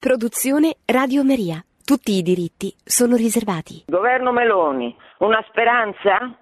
[0.00, 1.62] Produzione Radio Maria.
[1.84, 3.84] Tutti i diritti sono riservati.
[3.86, 6.38] Governo Meloni, una speranza?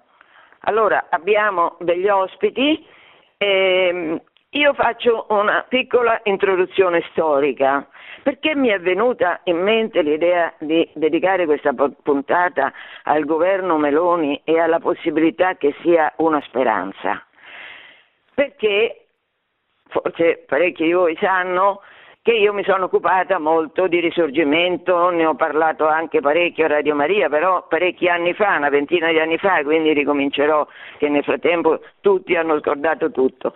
[0.59, 2.81] Allora, abbiamo degli ospiti.
[3.35, 4.17] Ehm,
[4.51, 7.85] io faccio una piccola introduzione storica.
[8.23, 12.71] Perché mi è venuta in mente l'idea di dedicare questa puntata
[13.03, 17.21] al governo Meloni e alla possibilità che sia una speranza?
[18.33, 19.07] Perché,
[19.89, 21.81] forse parecchi di voi sanno,
[22.21, 26.93] che io mi sono occupata molto di risorgimento, ne ho parlato anche parecchio a Radio
[26.93, 31.81] Maria, però parecchi anni fa, una ventina di anni fa, quindi ricomincerò che nel frattempo
[32.01, 33.55] tutti hanno scordato tutto.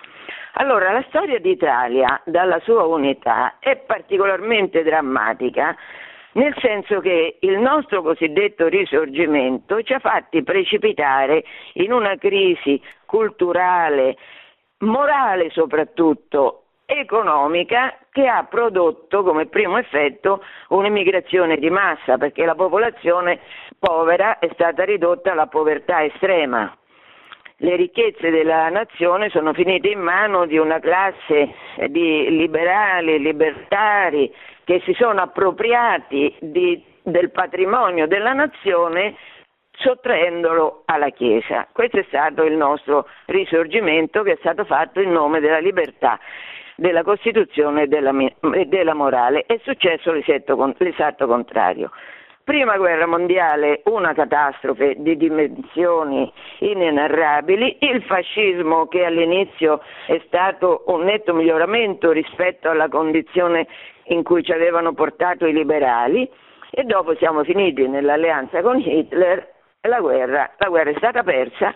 [0.54, 5.76] Allora, la storia d'Italia dalla sua unità è particolarmente drammatica
[6.34, 11.44] nel senso che il nostro cosiddetto risorgimento ci ha fatti precipitare
[11.74, 14.18] in una crisi culturale,
[14.80, 23.40] morale soprattutto, economica che ha prodotto come primo effetto un'immigrazione di massa perché la popolazione
[23.80, 26.78] povera è stata ridotta alla povertà estrema.
[27.58, 31.56] Le ricchezze della nazione sono finite in mano di una classe
[31.88, 34.32] di liberali, libertari
[34.64, 39.16] che si sono appropriati di, del patrimonio della nazione
[39.72, 41.68] sottraendolo alla Chiesa.
[41.72, 46.20] Questo è stato il nostro risorgimento che è stato fatto in nome della libertà
[46.84, 48.12] della Costituzione e della,
[48.66, 49.46] della morale.
[49.46, 51.92] È successo l'esatto, contrario.
[52.44, 61.06] Prima guerra mondiale, una catastrofe di dimensioni inenarrabili, il fascismo che all'inizio è stato un
[61.06, 63.66] netto miglioramento rispetto alla condizione
[64.08, 66.30] in cui ci avevano portato i liberali
[66.70, 71.74] e dopo siamo finiti nell'alleanza con Hitler e la guerra, la guerra è stata persa.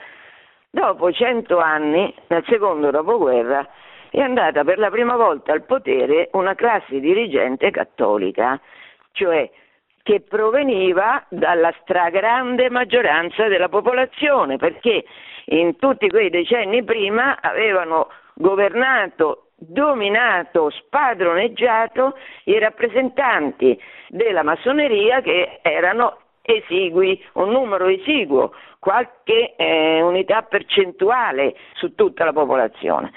[0.70, 3.66] Dopo cento anni, nel secondo dopoguerra,
[4.12, 8.60] è andata per la prima volta al potere una classe dirigente cattolica,
[9.12, 9.50] cioè
[10.04, 15.04] che proveniva dalla stragrande maggioranza della popolazione, perché
[15.46, 23.78] in tutti quei decenni prima avevano governato, dominato, spadroneggiato i rappresentanti
[24.08, 32.32] della massoneria che erano esigui, un numero esiguo, qualche eh, unità percentuale su tutta la
[32.32, 33.12] popolazione.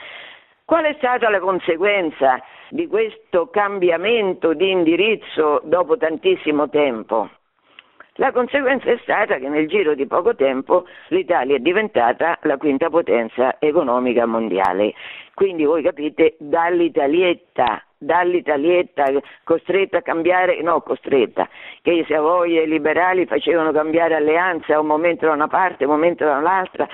[0.71, 7.29] Qual è stata la conseguenza di questo cambiamento di indirizzo dopo tantissimo tempo?
[8.21, 12.91] La conseguenza è stata che nel giro di poco tempo l'Italia è diventata la quinta
[12.91, 14.93] potenza economica mondiale.
[15.33, 19.07] Quindi voi capite dall'Italietta, dall'Italietta
[19.43, 21.49] costretta a cambiare, no costretta,
[21.81, 25.93] che i Savoia e i liberali facevano cambiare alleanza un momento da una parte, un
[25.93, 26.87] momento da un'altra,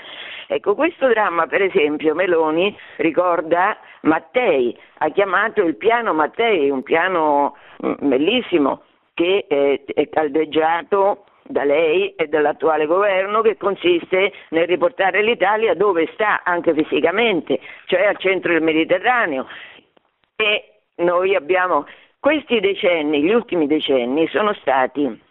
[0.48, 7.56] Ecco, questo dramma, per esempio, Meloni ricorda Mattei, ha chiamato il piano Mattei, un piano
[7.84, 8.82] mm, bellissimo
[9.16, 16.06] che è, è caldeggiato da lei e dall'attuale governo che consiste nel riportare l'Italia dove
[16.12, 19.46] sta anche fisicamente, cioè al centro del Mediterraneo.
[20.36, 21.86] E noi abbiamo
[22.20, 25.24] questi decenni, gli ultimi decenni sono stati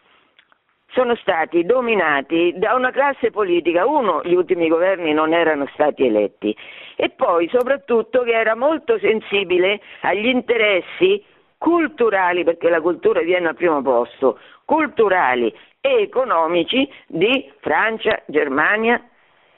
[0.96, 6.56] sono stati dominati da una classe politica, uno, gli ultimi governi non erano stati eletti
[6.96, 11.22] e poi soprattutto che era molto sensibile agli interessi
[11.57, 19.01] culturali, perché la cultura viene al primo posto, culturali e economici di Francia, Germania,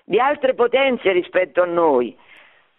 [0.04, 2.16] di altre potenze rispetto a noi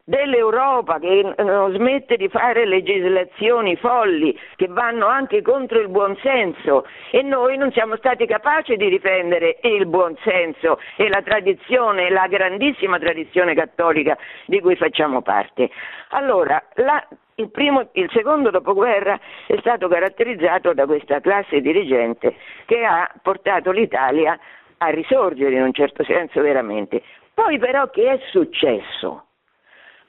[0.09, 7.21] dell'Europa che non smette di fare legislazioni folli che vanno anche contro il buonsenso e
[7.21, 13.55] noi non siamo stati capaci di difendere il buonsenso e la tradizione, la grandissima tradizione
[13.55, 15.69] cattolica di cui facciamo parte.
[16.09, 17.07] Allora, la,
[17.39, 23.71] il, primo, il secondo dopoguerra è stato caratterizzato da questa classe dirigente che ha portato
[23.71, 24.39] l'Italia
[24.79, 27.03] a risorgere in un certo senso veramente.
[27.35, 29.25] Poi però che è successo?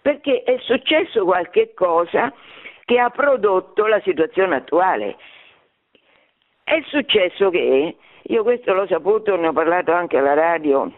[0.01, 2.33] perché è successo qualche cosa
[2.85, 5.17] che ha prodotto la situazione attuale.
[6.63, 10.91] È successo che, io questo l'ho saputo, ne ho parlato anche alla radio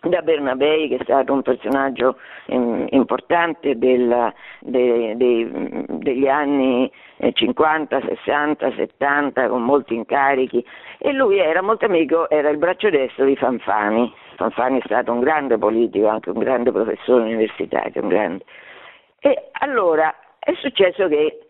[0.00, 6.90] da Bernabei, che è stato un personaggio um, importante del, de, de, degli anni
[7.32, 10.64] 50, 60, 70, con molti incarichi,
[10.98, 14.12] e lui era molto amico, era il braccio destro di Fanfani.
[14.36, 18.44] Fanfani è stato un grande politico, anche un grande professore universitario, grande.
[19.20, 21.40] E allora è successo che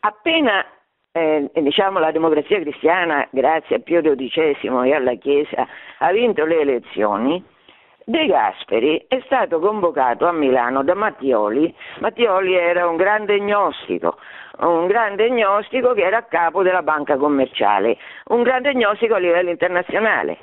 [0.00, 0.64] appena
[1.16, 5.66] eh, diciamo, la democrazia cristiana, grazie a Pio XII e alla Chiesa,
[5.98, 7.42] ha vinto le elezioni,
[8.06, 11.72] De Gasperi è stato convocato a Milano da Mattioli.
[12.00, 14.18] Mattioli era un grande gnostico,
[14.58, 17.96] un grande gnostico che era a capo della banca commerciale,
[18.26, 20.36] un grande gnostico a livello internazionale.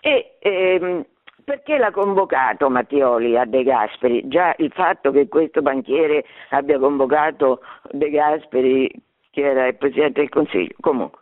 [0.00, 1.04] E ehm,
[1.44, 4.28] perché l'ha convocato Mattioli a De Gasperi?
[4.28, 7.60] Già il fatto che questo banchiere abbia convocato
[7.90, 8.90] De Gasperi,
[9.34, 11.20] che era il Presidente del Consiglio, comunque,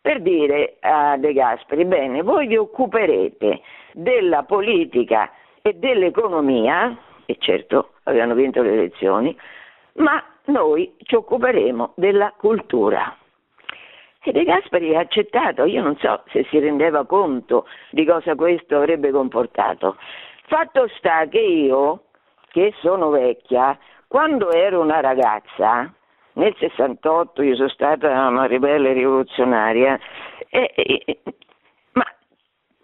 [0.00, 5.30] per dire a De Gasperi, bene, voi vi occuperete della politica
[5.62, 9.38] e dell'economia, e certo avevano vinto le elezioni,
[9.94, 13.16] ma noi ci occuperemo della cultura.
[14.24, 18.78] E De Gasperi ha accettato, io non so se si rendeva conto di cosa questo
[18.78, 19.96] avrebbe comportato.
[20.46, 22.06] Fatto sta che io,
[22.50, 23.78] che sono vecchia,
[24.08, 25.94] quando ero una ragazza,
[26.34, 29.98] nel 68 io sono stata una ribelle rivoluzionaria,
[30.48, 31.18] e, e,
[31.92, 32.04] ma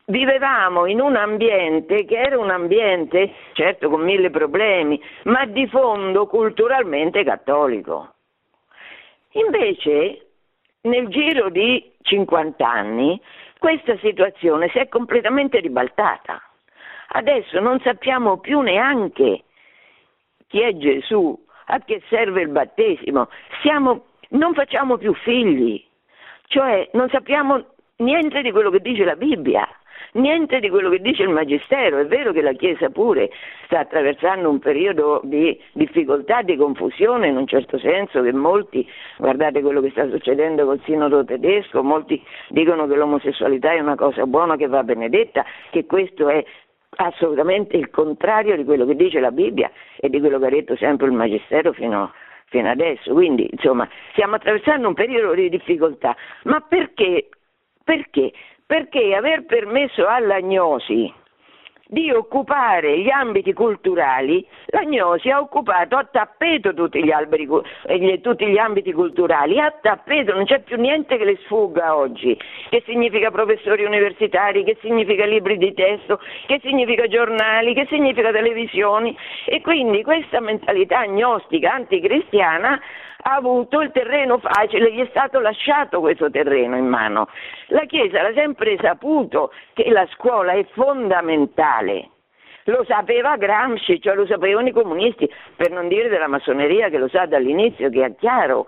[0.07, 6.27] vivevamo in un ambiente che era un ambiente, certo con mille problemi, ma di fondo
[6.27, 8.15] culturalmente cattolico.
[9.33, 10.27] Invece
[10.83, 13.21] nel giro di 50 anni
[13.59, 16.41] questa situazione si è completamente ribaltata.
[17.09, 19.45] Adesso non sappiamo più neanche
[20.47, 23.29] chi è Gesù, a che serve il battesimo,
[23.63, 25.85] Siamo, non facciamo più figli,
[26.47, 27.65] cioè non sappiamo
[27.97, 29.69] niente di quello che dice la Bibbia
[30.13, 31.99] niente di quello che dice il Magistero.
[31.99, 33.31] È vero che la Chiesa pure
[33.65, 38.89] sta attraversando un periodo di difficoltà, di confusione in un certo senso, che molti,
[39.19, 44.27] guardate quello che sta succedendo col sinodo tedesco, molti dicono che l'omosessualità è una cosa
[44.27, 46.45] buona che va benedetta, che questo è
[47.01, 50.77] assolutamente il contrario di quello che dice la Bibbia e di quello che ha detto
[50.77, 52.13] sempre il Magistero fino,
[52.47, 53.13] fino adesso.
[53.13, 56.17] Quindi, insomma, stiamo attraversando un periodo di difficoltà.
[56.45, 57.29] Ma perché?
[57.85, 58.33] Perché?
[58.69, 61.11] perché aver permesso all'agnosi
[61.91, 67.49] di occupare gli ambiti culturali, l'agnosi ha occupato a tappeto tutti gli, alberi,
[68.21, 72.39] tutti gli ambiti culturali, a tappeto, non c'è più niente che le sfugga oggi,
[72.69, 79.17] che significa professori universitari, che significa libri di testo, che significa giornali, che significa televisioni.
[79.47, 82.79] E quindi questa mentalità agnostica anticristiana
[83.23, 87.29] ha avuto il terreno facile, gli è stato lasciato questo terreno in mano.
[87.69, 92.11] La Chiesa ha sempre saputo che la scuola è fondamentale.
[92.65, 97.09] Lo sapeva Gramsci, cioè lo sapevano i comunisti, per non dire della massoneria che lo
[97.09, 98.67] sa dall'inizio, che è chiaro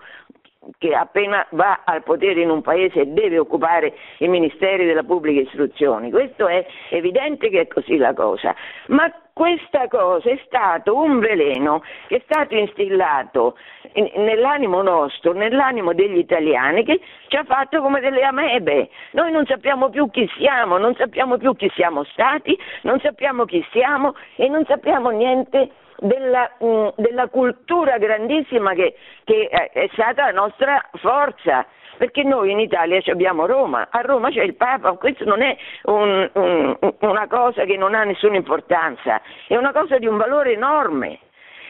[0.77, 6.11] che appena va al potere in un paese deve occupare i ministeri della pubblica istruzione.
[6.11, 8.55] Questo è evidente che è così la cosa.
[8.87, 13.57] Ma questa cosa è stato un veleno che è stato instillato
[13.93, 18.89] nell'animo nostro, nell'animo degli italiani, che ci ha fatto come delle amebe.
[19.11, 23.65] Noi non sappiamo più chi siamo, non sappiamo più chi siamo stati, non sappiamo chi
[23.71, 25.69] siamo e non sappiamo niente
[26.01, 31.65] della, mm, della cultura grandissima che, che è stata la nostra forza.
[31.97, 36.27] Perché noi in Italia abbiamo Roma, a Roma c'è il Papa, questo non è un,
[36.33, 41.19] un, una cosa che non ha nessuna importanza, è una cosa di un valore enorme.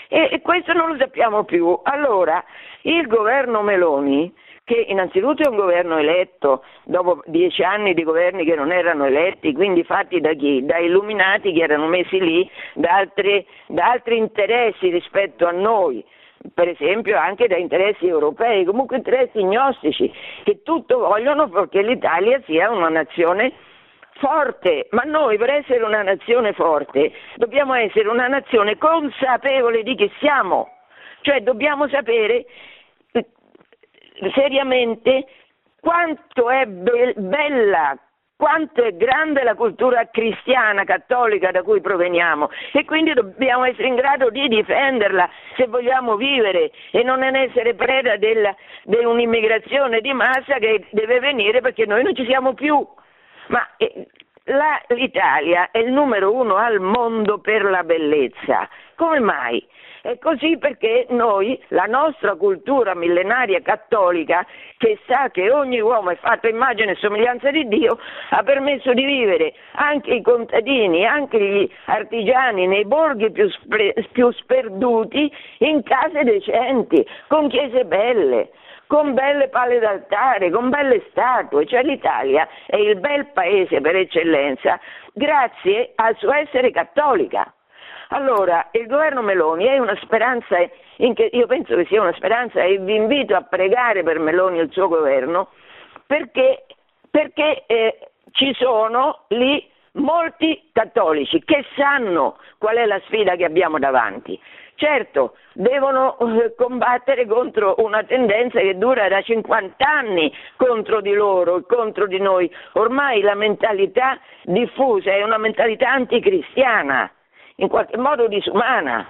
[0.08, 1.78] E, e questo non lo sappiamo più.
[1.84, 2.42] Allora,
[2.84, 8.56] il governo Meloni che innanzitutto è un governo eletto dopo dieci anni di governi che
[8.56, 10.64] non erano eletti, quindi fatti da chi?
[10.66, 16.04] Da illuminati che erano messi lì da altri, da altri interessi rispetto a noi.
[16.54, 20.12] Per esempio anche da interessi europei, comunque interessi gnostici,
[20.44, 23.52] che tutto vogliono perché l'Italia sia una nazione
[24.14, 30.12] forte, ma noi per essere una nazione forte dobbiamo essere una nazione consapevole di chi
[30.20, 30.70] siamo,
[31.22, 32.46] cioè dobbiamo sapere
[34.34, 35.26] seriamente
[35.80, 37.98] quanto è be- bella,
[38.36, 43.96] quanto è grande la cultura cristiana, cattolica da cui proveniamo e quindi dobbiamo essere in
[43.96, 50.88] grado di difenderla se vogliamo vivere e non essere preda di un'immigrazione di massa che
[50.92, 52.84] deve venire perché noi non ci siamo più.
[53.48, 54.08] Ma eh,
[54.46, 58.68] la, l'Italia è il numero uno al mondo per la bellezza.
[58.96, 59.64] Come mai?
[60.02, 64.44] È così perché noi, la nostra cultura millenaria cattolica,
[64.78, 68.00] che sa che ogni uomo è fatto immagine e somiglianza di Dio,
[68.32, 74.32] ha permesso di vivere anche i contadini, anche gli artigiani nei borghi più, spre- più
[74.32, 78.50] sperduti in case decenti, con chiese belle
[78.88, 84.78] con belle palle d'altare, con belle statue, cioè l'Italia è il bel paese per eccellenza
[85.14, 87.54] grazie al suo essere cattolica.
[88.14, 92.78] Allora, il governo Meloni è una speranza, che, io penso che sia una speranza e
[92.78, 95.48] vi invito a pregare per Meloni e il suo governo
[96.06, 96.66] perché,
[97.10, 103.80] perché eh, ci sono lì molti cattolici che sanno qual è la sfida che abbiamo
[103.80, 104.38] davanti.
[104.76, 111.60] Certo, devono eh, combattere contro una tendenza che dura da 50 anni contro di loro
[111.60, 112.54] e contro di noi.
[112.74, 117.10] Ormai la mentalità diffusa è una mentalità anticristiana,
[117.62, 119.08] in qualche modo disumana.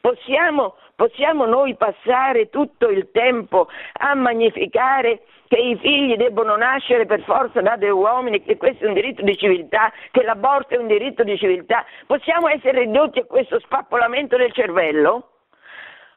[0.00, 7.22] Possiamo, possiamo noi passare tutto il tempo a magnificare che i figli debbono nascere per
[7.22, 10.86] forza da dei uomini, che questo è un diritto di civiltà, che l'aborto è un
[10.86, 11.84] diritto di civiltà.
[12.06, 15.30] Possiamo essere ridotti a questo spappolamento del cervello?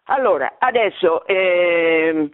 [0.06, 2.30] Allora, adesso eh,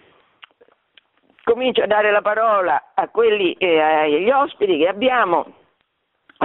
[1.43, 5.64] comincio a dare la parola a quelli, eh, agli ospiti che abbiamo,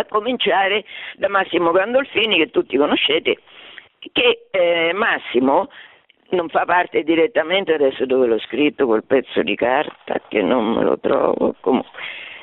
[0.00, 0.84] a cominciare
[1.16, 3.38] da Massimo Gandolfini, che tutti conoscete,
[4.12, 5.68] che eh, Massimo
[6.30, 10.82] non fa parte direttamente, adesso dove l'ho scritto quel pezzo di carta che non me
[10.82, 11.90] lo trovo, comunque,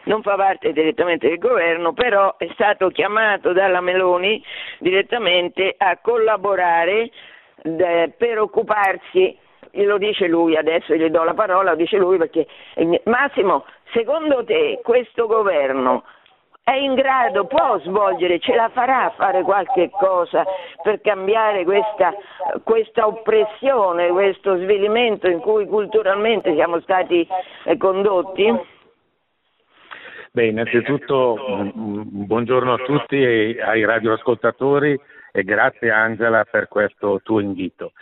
[0.03, 4.43] non fa parte direttamente del governo, però è stato chiamato dalla Meloni
[4.79, 7.11] direttamente a collaborare
[7.61, 9.37] de, per occuparsi,
[9.71, 12.47] lo dice lui, adesso gli do la parola, lo dice lui perché
[13.03, 16.03] Massimo, secondo te questo governo
[16.67, 20.43] è in grado, può svolgere, ce la farà a fare qualche cosa
[20.83, 22.13] per cambiare questa,
[22.65, 27.25] questa oppressione, questo svilimento in cui culturalmente siamo stati
[27.63, 28.53] eh, condotti?
[30.31, 31.37] Beh, innanzitutto
[31.73, 34.99] buongiorno a tutti e ai radioascoltatori
[35.31, 37.93] e grazie Angela per questo tuo invito.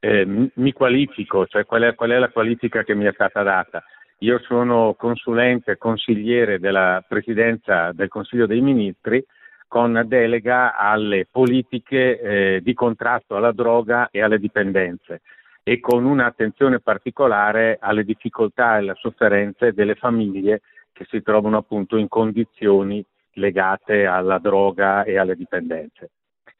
[0.00, 3.84] Eh, mi qualifico, cioè qual è, qual è la qualifica che mi è stata data?
[4.22, 9.24] Io sono consulente, consigliere della Presidenza del Consiglio dei Ministri
[9.68, 15.20] con delega alle politiche eh, di contrasto alla droga e alle dipendenze
[15.62, 21.96] e con un'attenzione particolare alle difficoltà e alle sofferenze delle famiglie che si trovano appunto
[21.96, 26.10] in condizioni legate alla droga e alle dipendenze.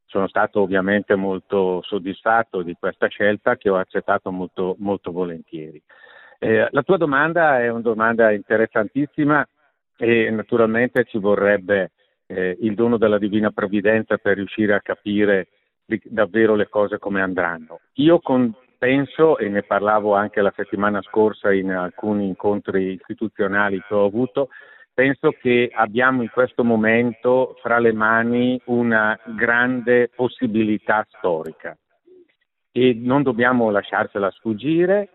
[0.05, 5.83] Sono stato ovviamente molto soddisfatto di questa scelta che ho accettato molto, molto volentieri.
[6.38, 9.47] Eh, la tua domanda è una domanda interessantissima
[9.97, 11.90] e naturalmente ci vorrebbe
[12.26, 15.49] eh, il dono della divina provvidenza per riuscire a capire
[16.04, 17.80] davvero le cose come andranno.
[17.95, 23.95] Io con, penso, e ne parlavo anche la settimana scorsa in alcuni incontri istituzionali che
[23.95, 24.50] ho avuto,
[24.95, 31.76] penso che abbiamo in questo momento fra le mani una grande possibilità storica
[32.71, 35.09] e non dobbiamo lasciarcela sfuggire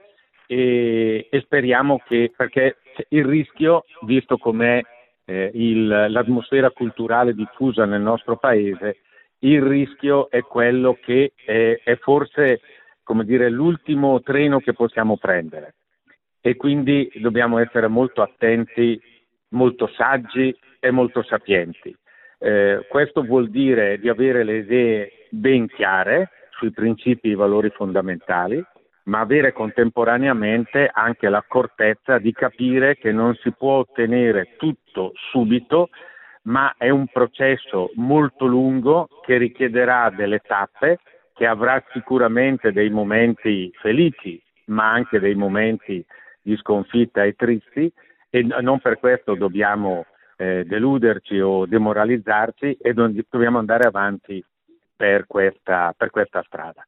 [0.53, 2.77] e, e speriamo che, perché
[3.09, 4.79] il rischio, visto com'è
[5.25, 8.97] eh, il, l'atmosfera culturale diffusa nel nostro paese,
[9.39, 12.61] il rischio è quello che è, è forse
[13.23, 15.73] dire, l'ultimo treno che possiamo prendere
[16.39, 18.99] e quindi dobbiamo essere molto attenti,
[19.49, 21.95] molto saggi e molto sapienti.
[22.37, 27.69] Eh, questo vuol dire di avere le idee ben chiare sui principi e i valori
[27.69, 28.63] fondamentali,
[29.03, 35.89] ma avere contemporaneamente anche l'accortezza di capire che non si può ottenere tutto subito,
[36.43, 40.99] ma è un processo molto lungo che richiederà delle tappe,
[41.33, 46.05] che avrà sicuramente dei momenti felici, ma anche dei momenti
[46.41, 47.91] di sconfitta e tristi
[48.29, 50.05] e non per questo dobbiamo
[50.37, 54.43] eh, deluderci o demoralizzarci e dobbiamo andare avanti
[54.95, 56.85] per questa, per questa strada.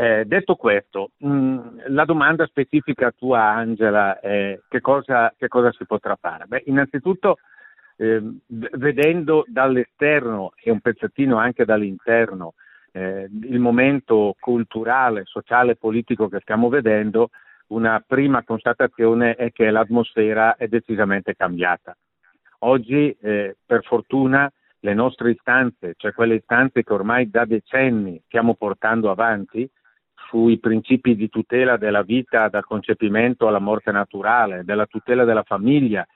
[0.00, 5.70] Eh, detto questo, mh, mm, la domanda specifica tua Angela è che cosa, che cosa
[5.72, 6.46] si potrà fare?
[6.46, 7.36] Beh, innanzitutto
[7.98, 12.54] eh, vedendo dall'esterno e un pezzettino anche dall'interno
[12.92, 17.28] eh, il momento culturale, sociale e politico che stiamo vedendo,
[17.66, 21.94] una prima constatazione è che l'atmosfera è decisamente cambiata.
[22.60, 28.54] Oggi, eh, per fortuna, le nostre istanze, cioè quelle istanze che ormai da decenni stiamo
[28.54, 29.70] portando avanti,
[30.30, 36.06] sui principi di tutela della vita dal concepimento alla morte naturale, della tutela della famiglia,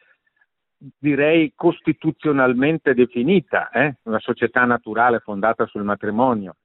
[0.76, 3.97] direi costituzionalmente definita, eh?
[4.04, 6.56] una società naturale fondata sul matrimonio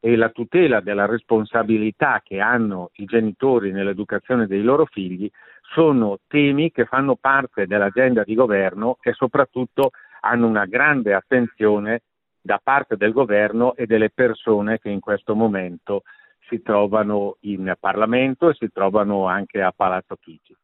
[0.00, 5.30] e la tutela della responsabilità che hanno i genitori nell'educazione dei loro figli
[5.74, 12.02] sono temi che fanno parte dell'agenda di governo e soprattutto hanno una grande attenzione
[12.40, 16.02] da parte del governo e delle persone che in questo momento
[16.48, 20.56] si trovano in Parlamento e si trovano anche a Palazzo Chigi.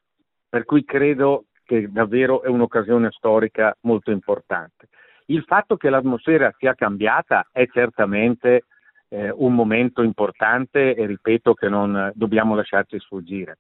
[0.49, 4.89] Per cui credo che davvero è un'occasione storica molto importante.
[5.27, 8.65] Il fatto che l'atmosfera sia cambiata è certamente
[9.09, 13.59] eh, un momento importante e ripeto che non dobbiamo lasciarci sfuggire.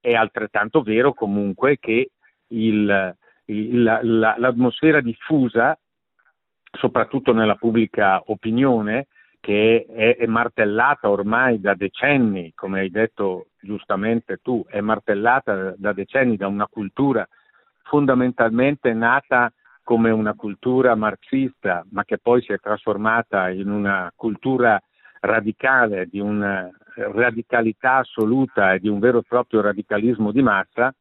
[0.00, 2.10] È altrettanto vero comunque che
[2.48, 3.16] il,
[3.46, 5.76] il, la, l'atmosfera diffusa
[6.72, 9.08] soprattutto nella pubblica opinione,
[9.42, 15.92] che è, è, martellata ormai da decenni, come hai detto giustamente tu, è martellata da
[15.92, 17.28] decenni da una cultura
[17.82, 24.80] fondamentalmente nata come una cultura marxista, ma che poi si è trasformata in una cultura
[25.18, 30.94] radicale, di una radicalità assoluta e di un vero e proprio radicalismo di massa,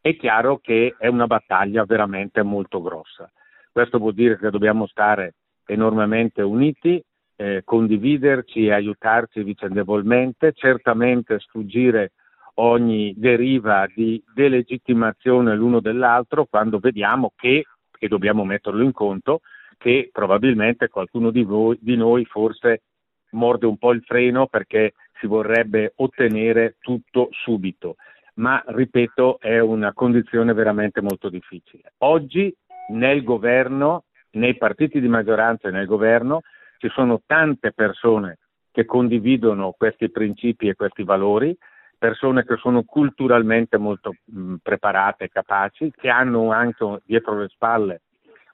[0.00, 3.28] è chiaro che è una battaglia veramente molto grossa.
[3.72, 5.34] Questo vuol dire che dobbiamo stare
[5.66, 7.02] enormemente uniti,
[7.36, 12.12] eh, condividerci e aiutarci vicendevolmente, certamente sfuggire
[12.54, 17.64] ogni deriva di delegittimazione l'uno dell'altro quando vediamo che,
[17.98, 19.40] e dobbiamo metterlo in conto,
[19.78, 22.82] che probabilmente qualcuno di, voi, di noi forse
[23.30, 27.96] morde un po' il freno perché si vorrebbe ottenere tutto subito.
[28.34, 31.92] Ma ripeto, è una condizione veramente molto difficile.
[31.98, 32.54] Oggi
[32.88, 36.40] nel governo, nei partiti di maggioranza e nel governo,
[36.82, 38.38] ci sono tante persone
[38.72, 41.56] che condividono questi principi e questi valori,
[41.96, 48.00] persone che sono culturalmente molto mh, preparate capaci, che hanno anche dietro le spalle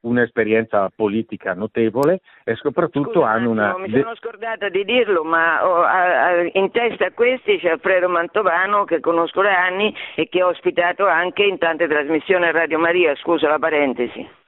[0.01, 3.77] un'esperienza politica notevole e soprattutto Scusa, hanno una...
[3.79, 8.09] Mi sono scordata di dirlo, ma ho, a, a, in testa a questi c'è Alfredo
[8.09, 12.79] Mantovano che conosco da anni e che ho ospitato anche in tante trasmissioni a Radio
[12.79, 14.47] Maria, scusa la parentesi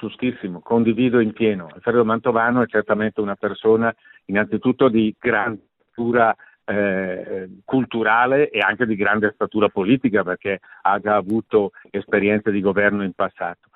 [0.00, 1.68] giustissimo, condivido in pieno.
[1.72, 8.96] Alfredo Mantovano è certamente una persona innanzitutto di grande statura eh, culturale e anche di
[8.96, 13.68] grande statura politica perché ha già avuto esperienze di governo in passato.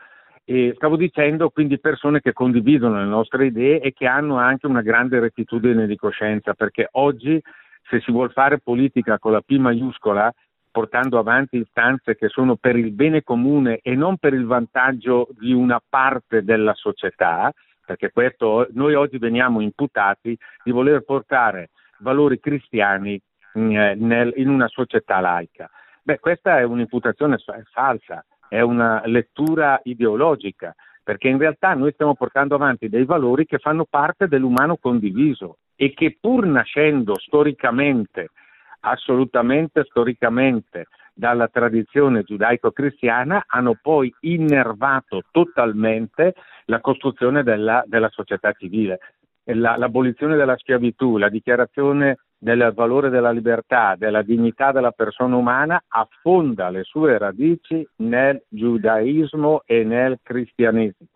[0.45, 4.83] E stavo dicendo quindi persone che condividono le nostre idee e che hanno anche una
[4.83, 7.41] grande rettitudine di coscienza perché oggi
[7.89, 10.33] se si vuole fare politica con la P maiuscola
[10.75, 15.53] portando avanti istanze che sono per il bene comune e non per il vantaggio di
[15.53, 17.53] una parte della società,
[17.87, 23.21] perché questo, noi oggi veniamo imputati di voler portare valori cristiani
[23.57, 25.71] mm, eh, in una società laica.
[26.03, 27.37] Beh, questa è un'imputazione
[27.71, 33.59] falsa, è una lettura ideologica, perché in realtà noi stiamo portando avanti dei valori che
[33.59, 38.31] fanno parte dell'umano condiviso e che pur nascendo storicamente
[38.85, 46.35] assolutamente storicamente dalla tradizione giudaico-cristiana hanno poi innervato totalmente
[46.67, 48.99] la costruzione della, della società civile.
[49.45, 55.83] La, l'abolizione della schiavitù, la dichiarazione del valore della libertà, della dignità della persona umana
[55.87, 61.09] affonda le sue radici nel giudaismo e nel cristianesimo.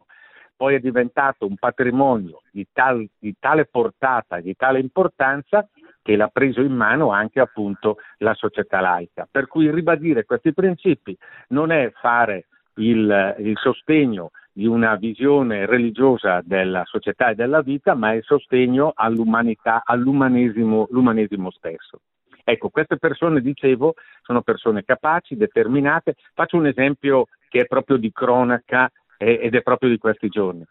[0.57, 5.69] Poi è diventato un patrimonio di, tal, di tale portata, di tale importanza
[6.09, 9.29] che l'ha preso in mano anche appunto la società laica.
[9.31, 11.15] Per cui ribadire questi principi
[11.49, 17.95] non è fare il, il sostegno di una visione religiosa della società e della vita,
[17.95, 22.01] ma è il sostegno all'umanità, all'umanesimo stesso.
[22.43, 23.93] Ecco, queste persone, dicevo,
[24.23, 26.15] sono persone capaci, determinate.
[26.33, 30.65] Faccio un esempio che è proprio di cronaca eh, ed è proprio di questi giorni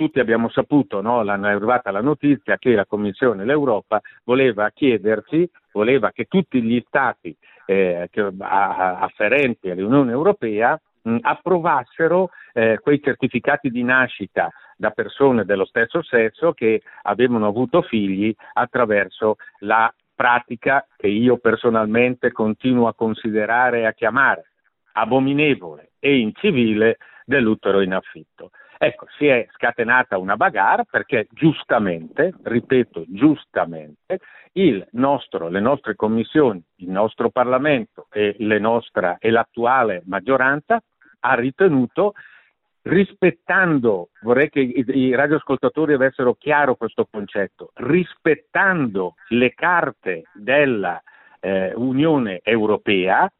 [0.00, 1.22] tutti abbiamo saputo, no?
[1.22, 7.36] l'hanno arrivata la notizia che la Commissione, l'Europa, voleva chiederci, voleva che tutti gli Stati
[7.66, 8.08] eh,
[8.38, 10.80] afferenti all'Unione Europea
[11.20, 18.34] approvassero eh, quei certificati di nascita da persone dello stesso sesso che avevano avuto figli
[18.54, 24.46] attraverso la pratica che io personalmente continuo a considerare e a chiamare
[24.92, 28.50] abominevole e incivile dell'utero in affitto.
[28.82, 34.20] Ecco, si è scatenata una bagarre perché giustamente, ripeto, giustamente,
[34.92, 40.80] nostro, le nostre commissioni, il nostro Parlamento e, nostra, e l'attuale maggioranza
[41.20, 42.14] ha ritenuto
[42.84, 52.50] rispettando, vorrei che i, i radioascoltatori avessero chiaro questo concetto, rispettando le carte dell'Unione eh,
[52.50, 53.30] Europea,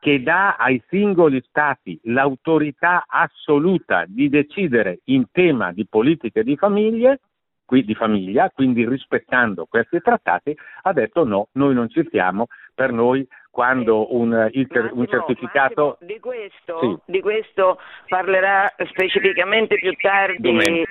[0.00, 7.20] che dà ai singoli Stati l'autorità assoluta di decidere in tema di politiche di, famiglie,
[7.66, 13.26] di famiglia, quindi rispettando questi trattati, ha detto no, noi non ci stiamo, per noi
[13.50, 15.98] quando un, il, un certificato...
[16.00, 17.12] Massimo, di, questo, sì.
[17.12, 20.90] di, questo, parlerà specificamente più tardi Domenico,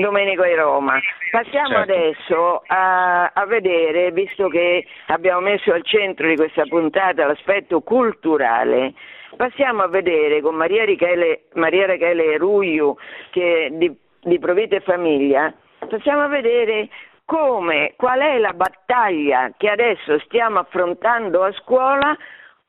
[0.00, 0.98] Domenico di Roma.
[1.30, 1.92] Passiamo certo.
[1.92, 8.94] adesso a, a, vedere, visto che abbiamo messo al centro di questa puntata l'aspetto culturale,
[9.36, 12.94] passiamo a vedere con Maria Rachele, Maria Rachele Ruiu
[13.30, 15.52] che di, di Provita e Famiglia,
[15.88, 16.88] passiamo a vedere
[17.24, 22.16] come, qual è la battaglia che adesso stiamo affrontando a scuola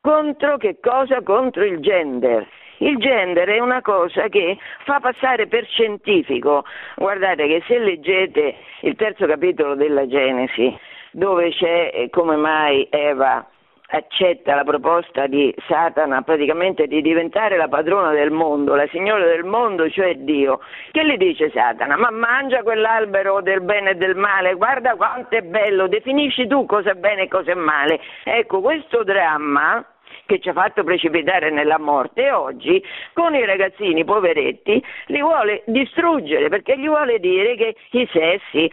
[0.00, 1.22] contro che cosa?
[1.22, 2.46] Contro il gender.
[2.80, 6.64] Il gender è una cosa che fa passare per scientifico.
[6.96, 10.76] Guardate che se leggete il terzo capitolo della Genesi,
[11.12, 13.46] dove c'è eh, come mai Eva
[13.92, 19.44] accetta la proposta di Satana praticamente di diventare la padrona del mondo, la signora del
[19.44, 20.60] mondo, cioè Dio.
[20.92, 21.96] Che gli dice Satana?
[21.96, 26.90] Ma mangia quell'albero del bene e del male, guarda quanto è bello, definisci tu cosa
[26.90, 28.00] è bene e cosa è male.
[28.24, 29.84] Ecco, questo dramma
[30.30, 32.80] che ci ha fatto precipitare nella morte oggi
[33.14, 38.70] con i ragazzini poveretti li vuole distruggere perché gli vuole dire che i sessi,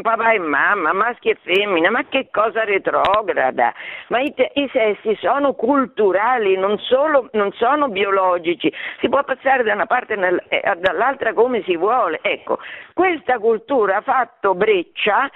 [0.00, 3.74] papà e mamma, maschi e femmina, ma che cosa retrograda?
[4.08, 9.74] Ma i, i sessi sono culturali, non, solo, non, sono biologici, si può passare da
[9.74, 10.14] una parte
[10.48, 12.20] e dall'altra come si vuole.
[12.22, 12.58] Ecco,
[12.94, 15.30] questa cultura ha fatto breccia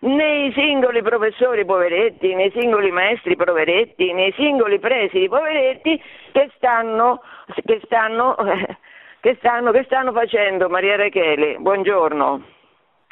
[0.00, 6.00] nei singoli professori poveretti, nei singoli maestri poveretti, nei singoli presidi poveretti
[6.32, 7.22] che stanno,
[7.64, 8.36] che stanno,
[9.20, 11.56] che stanno, che stanno facendo Maria Rachele.
[11.58, 12.54] Buongiorno.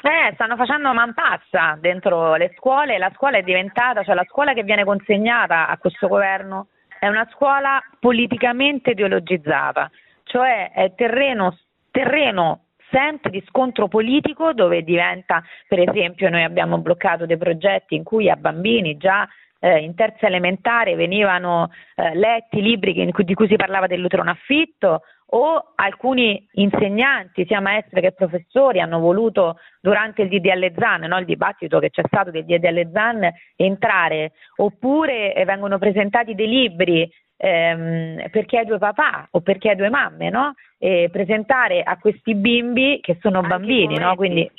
[0.02, 4.52] Eh, stanno facendo man passa dentro le scuole, la scuola è diventata, cioè la scuola
[4.52, 6.66] che viene consegnata a questo governo
[6.98, 9.90] è una scuola politicamente ideologizzata,
[10.24, 11.56] cioè è terreno,
[11.90, 18.04] terreno sempre di scontro politico dove diventa, per esempio, noi abbiamo bloccato dei progetti in
[18.04, 19.28] cui a bambini già
[19.58, 25.00] eh, in terza elementare venivano eh, letti libri che, di cui si parlava dell'utero affitto
[25.36, 31.24] o alcuni insegnanti, sia maestri che professori, hanno voluto durante il DDL ZAN, no, il
[31.24, 38.28] dibattito che c'è stato del DDL ZAN, entrare, oppure eh, vengono presentati dei libri ehm,
[38.30, 40.54] perché hai due papà o perché hai due mamme, no?
[40.78, 44.14] E presentare a questi bimbi che sono Anche bambini, no?
[44.16, 44.50] Quindi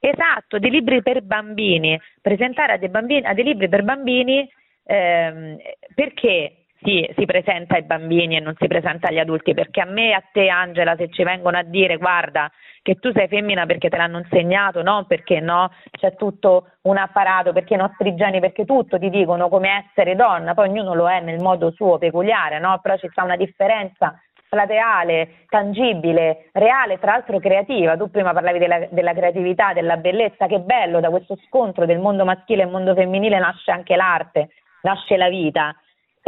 [0.00, 4.48] Esatto, dei libri per bambini, presentare a dei, bambini, a dei libri per bambini
[4.84, 5.56] ehm,
[5.94, 10.10] perché si, si, presenta ai bambini e non si presenta agli adulti, perché a me
[10.10, 12.50] e a te Angela se ci vengono a dire guarda
[12.82, 17.52] che tu sei femmina perché te l'hanno insegnato, no perché no, c'è tutto un apparato,
[17.52, 21.20] perché i nostri geni, perché tutto ti dicono come essere donna, poi ognuno lo è
[21.20, 22.78] nel modo suo peculiare, no?
[22.80, 27.96] però ci sta una differenza plateale, tangibile, reale, tra l'altro creativa.
[27.96, 32.24] Tu prima parlavi della, della, creatività, della bellezza, che bello, da questo scontro del mondo
[32.24, 34.48] maschile e mondo femminile nasce anche l'arte,
[34.82, 35.76] nasce la vita.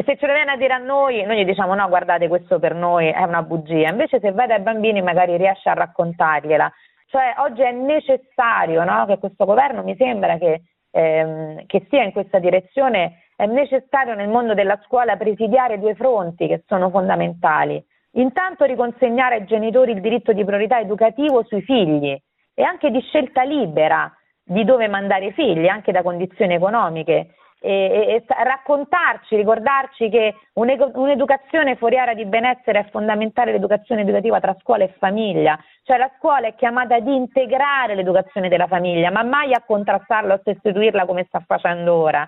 [0.01, 2.59] E se ce lo viene a dire a noi, noi gli diciamo no, guardate, questo
[2.59, 3.91] per noi è una bugia.
[3.91, 6.73] Invece se vai dai bambini magari riesce a raccontargliela.
[7.05, 9.05] Cioè oggi è necessario no?
[9.05, 14.31] che questo governo mi sembra che, ehm, che sia in questa direzione, è necessario nel
[14.31, 17.85] mondo della scuola presidiare due fronti che sono fondamentali.
[18.13, 22.19] Intanto riconsegnare ai genitori il diritto di priorità educativo sui figli
[22.55, 24.11] e anche di scelta libera
[24.43, 31.77] di dove mandare i figli, anche da condizioni economiche e, e, raccontarci, ricordarci che un'educazione
[31.77, 36.47] fuori area di benessere è fondamentale l'educazione educativa tra scuola e famiglia, cioè la scuola
[36.47, 41.43] è chiamata ad integrare l'educazione della famiglia, ma mai a contrastarla o sostituirla come sta
[41.47, 42.27] facendo ora.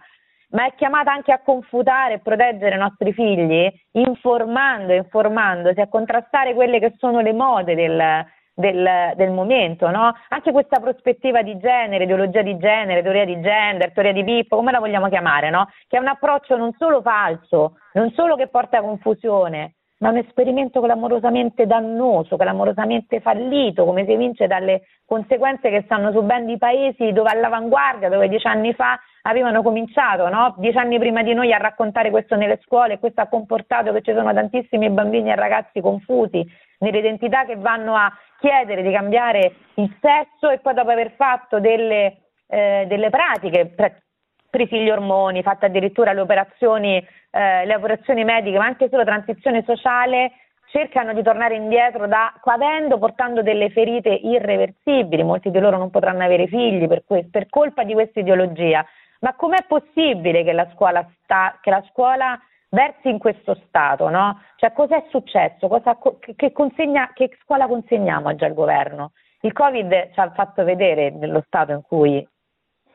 [0.50, 5.88] Ma è chiamata anche a confutare e proteggere i nostri figli, informando e informandosi, a
[5.88, 10.14] contrastare quelle che sono le mode del, del, del momento, no?
[10.28, 14.72] Anche questa prospettiva di genere, ideologia di genere, teoria di gender, teoria di Pippo, come
[14.72, 15.68] la vogliamo chiamare, no?
[15.88, 20.16] Che è un approccio non solo falso, non solo che porta a confusione, ma un
[20.16, 27.12] esperimento clamorosamente dannoso, clamorosamente fallito, come si evince dalle conseguenze che stanno subendo i paesi
[27.12, 30.54] dove all'avanguardia, dove dieci anni fa avevano cominciato, no?
[30.58, 34.02] dieci anni prima di noi, a raccontare questo nelle scuole e questo ha comportato che
[34.02, 36.44] ci sono tantissimi bambini e ragazzi confusi
[36.82, 41.60] nelle identità che vanno a chiedere di cambiare il sesso e poi dopo aver fatto
[41.60, 42.18] delle,
[42.48, 44.02] eh, delle pratiche, pre-
[44.50, 46.96] presi gli ormoni, fatte addirittura le operazioni,
[47.30, 50.32] eh, le operazioni mediche, ma anche solo transizione sociale,
[50.72, 56.24] cercano di tornare indietro da, avendo, portando delle ferite irreversibili, molti di loro non potranno
[56.24, 58.84] avere figli per, questo, per colpa di questa ideologia.
[59.20, 62.38] Ma com'è possibile che la scuola, sta, che la scuola
[62.72, 64.40] versi in questo stato, no?
[64.56, 65.68] Cioè cos'è successo?
[65.68, 65.96] Cosa,
[66.36, 69.12] che, consegna, che scuola consegniamo oggi al governo?
[69.40, 72.26] Il Covid ci ha fatto vedere nello stato in cui,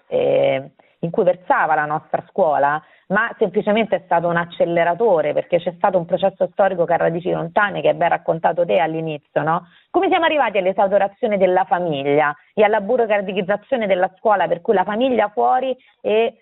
[0.07, 5.73] eh, in cui versava la nostra scuola, ma semplicemente è stato un acceleratore perché c'è
[5.77, 9.67] stato un processo storico che ha radici lontane, che hai ben raccontato te all'inizio, no?
[9.91, 15.29] Come siamo arrivati all'esautorazione della famiglia e alla burocratizzazione della scuola, per cui la famiglia
[15.29, 16.37] fuori e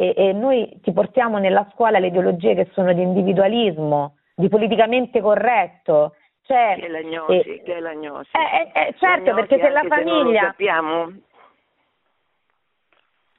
[0.00, 5.20] e, e noi ti portiamo nella scuola le ideologie che sono di individualismo, di politicamente
[5.20, 6.14] corretto.
[6.46, 8.30] Cioè, che è l'agnosi, eh, che è l'agnosi.
[8.32, 10.40] Eh, eh, eh certo, l'agnosi perché se la famiglia...
[10.40, 11.12] Se sappiamo...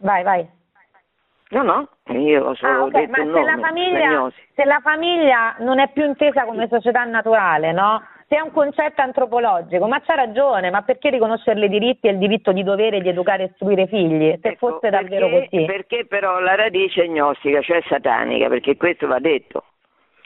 [0.02, 0.50] Vai, vai.
[1.50, 5.56] No, no, io ho solo Ah, ok, detto ma se la, famiglia, se la famiglia
[5.60, 8.04] non è più intesa come società naturale, no?
[8.32, 12.17] Se è un concetto antropologico, ma c'ha ragione, ma perché riconoscerle i diritti e il
[12.17, 15.65] diritto di dovere di educare e istruire figli, se Ecco, fosse davvero perché, così?
[15.65, 19.65] Perché però la radice è gnostica, cioè satanica, perché questo va detto,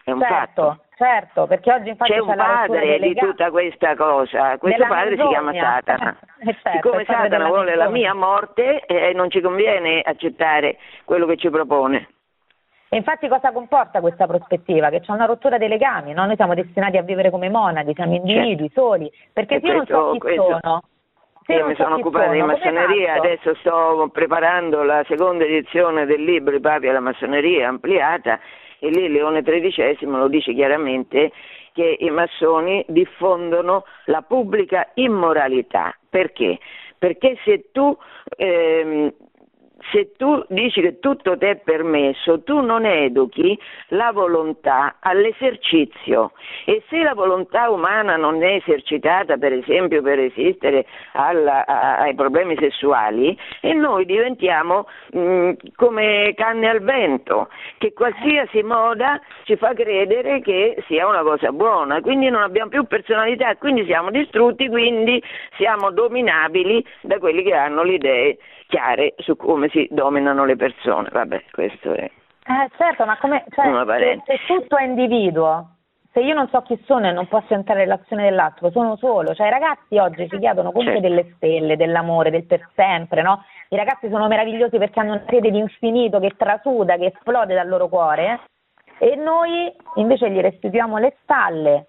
[0.04, 0.84] è un certo, fatto.
[0.98, 5.18] certo, perché oggi infatti C'è un la rottura padre di tutta questa cosa, questo padre
[5.18, 5.54] si chiama.
[5.54, 6.18] Satana.
[6.46, 7.89] Eh, certo, Siccome Satana vuole la menzogna.
[7.89, 12.10] mia morte, eh, non ci conviene accettare quello che ci propone.
[12.89, 14.89] E infatti cosa comporta questa prospettiva?
[14.89, 16.26] Che c'è una rottura dei legami, no?
[16.26, 19.86] Noi siamo destinati a vivere come monadi, siamo individui soli, perché E se io non
[19.86, 20.82] so chi questo- sono,
[21.48, 26.06] Io mi so sono occupata di sono, come massoneria, adesso sto preparando la seconda edizione
[26.06, 28.39] del libro I Papi alla massoneria ampliata
[28.80, 31.32] e lì Leone XIII lo dice chiaramente
[31.74, 35.93] che i massoni diffondono la pubblica immoralità.
[36.10, 36.58] Perché?
[36.98, 37.95] Perché se tu,
[38.38, 39.13] ehm,
[39.91, 43.58] se tu dici che tutto ti è permesso, tu non educhi
[43.89, 46.32] la volontà all'esercizio.
[46.65, 52.15] E se la volontà umana non è esercitata, per esempio, per resistere alla- a- ai
[52.15, 59.74] problemi sessuali, e noi diventiamo mh, come canne al vento, che qualsiasi moda ci fa
[59.74, 65.21] credere che sia una cosa buona, quindi non abbiamo più personalità, quindi siamo distrutti, quindi
[65.58, 68.38] siamo dominabili da quelli che hanno le idee
[68.75, 71.07] chiare su come si dominano le persone.
[71.09, 72.03] Vabbè, questo è.
[72.03, 73.65] Eh, certo, ma come, cioè,
[73.97, 75.69] se, se tutto è individuo,
[76.11, 79.47] se io non so chi sono e non posso entrare nell'azione dell'altro, sono solo, cioè
[79.47, 81.07] i ragazzi oggi ci chiedono conto Certo.
[81.07, 83.43] delle stelle, dell'amore, del per sempre, no?
[83.69, 87.67] I ragazzi sono meravigliosi perché hanno una rete di infinito che trasuda, che esplode dal
[87.67, 88.41] loro cuore
[88.99, 91.88] e noi invece gli restituiamo le stalle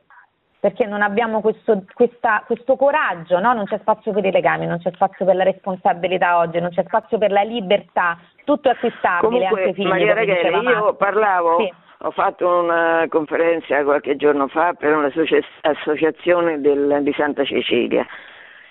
[0.66, 3.52] perché non abbiamo questo, questa- questo coraggio, no?
[3.52, 6.82] non c'è spazio per i legami, non c'è spazio per la responsabilità oggi, non c'è
[6.84, 9.86] spazio per la libertà, tutto è acquistabile, anche Comunque, i figli.
[9.86, 11.72] Maria Rachele, io parlavo, Sì.
[11.98, 18.04] ho fatto una conferenza qualche giorno fa per un'associazione del- di Santa Cecilia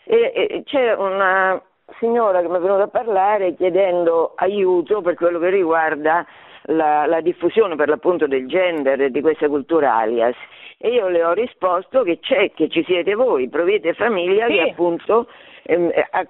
[0.04, 1.62] e, e c'è una
[2.00, 6.26] signora che mi è venuta a parlare chiedendo aiuto per quello che riguarda
[6.64, 10.36] la, la diffusione per l'appunto del gender e di questa cultura alias
[10.86, 14.54] e io le ho risposto che c'è, che ci siete voi, Provete Famiglia Sì.
[14.54, 15.28] che appunto
[15.64, 16.28] ehm, a-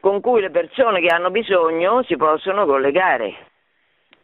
[0.00, 3.34] con cui le persone che hanno bisogno si possono collegare.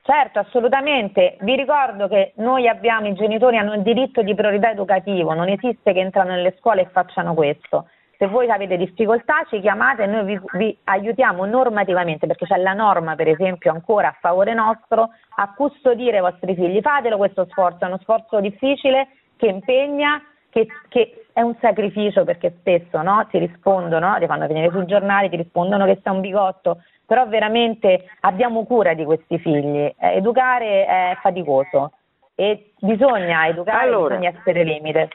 [0.03, 1.37] Certo, assolutamente.
[1.43, 5.93] Vi ricordo che noi abbiamo, i genitori hanno il diritto di priorità educativo, non esiste
[5.93, 7.87] che entrano nelle scuole e facciano questo.
[8.19, 12.73] Se voi avete difficoltà ci chiamate e noi vi, vi aiutiamo normativamente, perché c'è la
[12.73, 16.81] norma per esempio ancora a favore nostro, a custodire i vostri figli.
[16.81, 19.07] Fatelo questo sforzo, è uno sforzo difficile
[19.41, 24.71] che impegna, che, che è un sacrificio perché spesso no, ti rispondono, ti fanno venire
[24.71, 29.79] sui giornali, ti rispondono che sei un bigotto, però veramente abbiamo cura di questi figli.
[29.99, 31.93] Eh, educare è faticoso
[32.35, 34.17] e bisogna educare, Allora.
[34.17, 35.09] bisogna essere limite.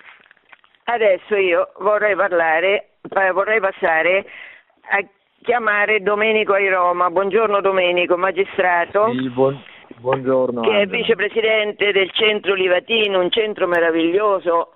[0.85, 4.25] Adesso io vorrei parlare, eh, vorrei passare
[4.89, 5.03] a
[5.43, 7.11] chiamare Domenico Airoma.
[7.11, 9.61] Buongiorno Domenico, magistrato, Sì, buon-
[9.97, 10.62] buongiorno.
[10.62, 14.75] che è vicepresidente del centro Livatino, un centro meraviglioso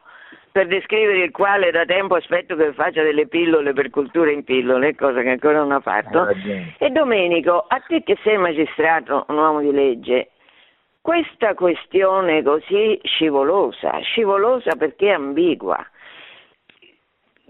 [0.51, 4.95] per descrivere il quale da tempo aspetto che faccia delle pillole per cultura in pillole,
[4.95, 6.25] cosa che ancora non ha fatto.
[6.25, 6.75] Ragione.
[6.77, 10.31] E Domenico, a te che sei magistrato, un uomo di legge,
[11.01, 15.85] questa questione così scivolosa, scivolosa perché ambigua,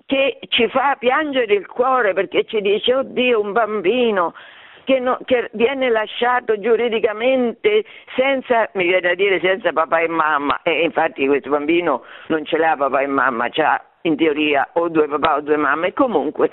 [0.05, 4.33] che ci fa piangere il cuore perché ci dice, oddio, un bambino
[4.83, 7.83] che, no- che viene lasciato giuridicamente
[8.15, 12.57] senza, mi viene a dire, senza papà e mamma, e infatti questo bambino non ce
[12.57, 16.49] l'ha papà e mamma, c'ha in teoria o due papà o due mamme, comunque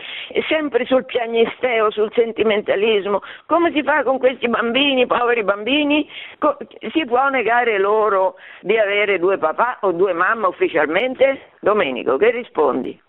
[0.49, 6.09] sempre sul piagnisteo, sul sentimentalismo, come si fa con questi bambini, poveri bambini?
[6.39, 6.57] Co-
[6.93, 11.53] si può negare loro di avere due papà o due mamme ufficialmente?
[11.61, 13.01] Domenico, che rispondi?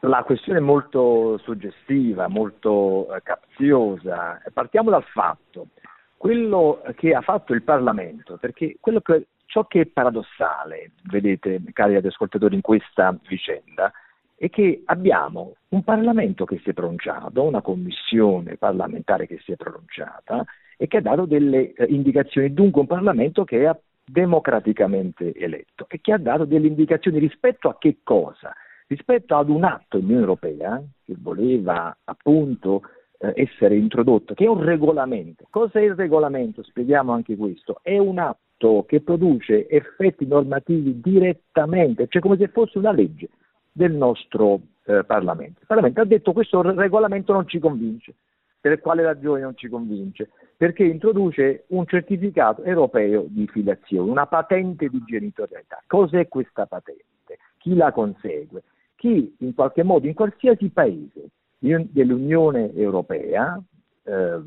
[0.00, 4.42] La questione è molto suggestiva, molto eh, capziosa.
[4.52, 5.68] Partiamo dal fatto,
[6.16, 12.56] quello che ha fatto il Parlamento, perché che- ciò che è paradossale, vedete cari ascoltatori,
[12.56, 13.92] in questa vicenda,
[14.34, 19.56] è che abbiamo un Parlamento che si è pronunciato, una commissione parlamentare che si è
[19.56, 20.44] pronunciata
[20.76, 26.00] e che ha dato delle eh, indicazioni, dunque un Parlamento che è democraticamente eletto e
[26.00, 28.52] che ha dato delle indicazioni rispetto a che cosa?
[28.88, 32.82] Rispetto ad un atto dell'Unione Europea che voleva appunto
[33.18, 35.46] eh, essere introdotto, che è un regolamento.
[35.50, 36.62] Cos'è il regolamento?
[36.62, 37.78] Spieghiamo anche questo.
[37.82, 43.28] È un atto che produce effetti normativi direttamente, cioè come se fosse una legge
[43.70, 45.60] del nostro eh, Parlamento.
[45.60, 48.14] Il Parlamento ha detto questo regolamento non ci convince.
[48.60, 50.30] Per quale ragione non ci convince?
[50.58, 55.80] perché introduce un certificato europeo di filiazione, una patente di genitorialità.
[55.86, 57.38] Cos'è questa patente?
[57.58, 58.64] Chi la consegue?
[58.98, 63.62] Chi in qualche modo in qualsiasi paese dell'Unione Europea
[64.02, 64.40] eh,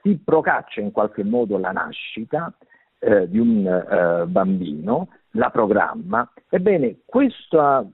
[0.00, 2.50] si procaccia in qualche modo la nascita
[2.98, 7.86] eh, di un eh, bambino, la programma, ebbene questa,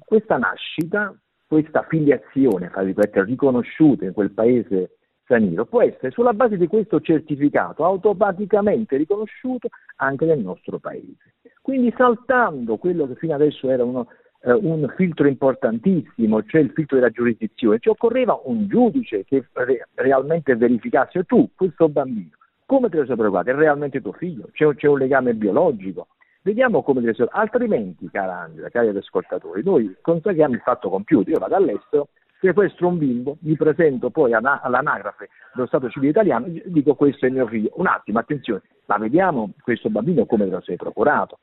[0.00, 6.56] questa nascita, questa filiazione, fra virgolette, riconosciuta in quel paese straniero, può essere sulla base
[6.56, 11.34] di questo certificato automaticamente riconosciuto anche nel nostro paese.
[11.62, 14.08] Quindi saltando quello che fino adesso era uno,
[14.44, 19.88] eh, un filtro importantissimo, cioè il filtro della giurisdizione, ci occorreva un giudice che re-
[19.94, 23.50] realmente verificasse tu, questo bambino, come te lo sei preoccupato?
[23.50, 24.48] È realmente tuo figlio?
[24.52, 26.08] C'è, c'è un legame biologico?
[26.42, 31.30] Vediamo come te lo sei Altrimenti, cara Angela, cari ascoltatori, noi constatiamo il fatto compiuto.
[31.30, 36.62] Io vado all'estero, sequestro un bimbo, mi presento poi all'anagrafe dello Stato civile italiano e
[36.66, 37.70] dico questo è mio figlio.
[37.76, 41.38] Un attimo, attenzione, ma vediamo questo bambino come te lo sei procurato.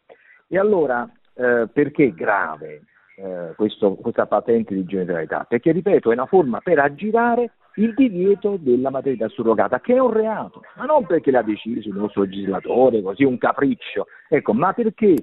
[0.48, 2.84] E allora, eh, perché è grave
[3.16, 5.46] eh, questo, questa patente di genitorialità?
[5.48, 10.12] Perché, ripeto, è una forma per aggirare il divieto della maternità surrogata, che è un
[10.12, 15.16] reato, ma non perché l'ha deciso il nostro legislatore, così un capriccio, ecco, ma perché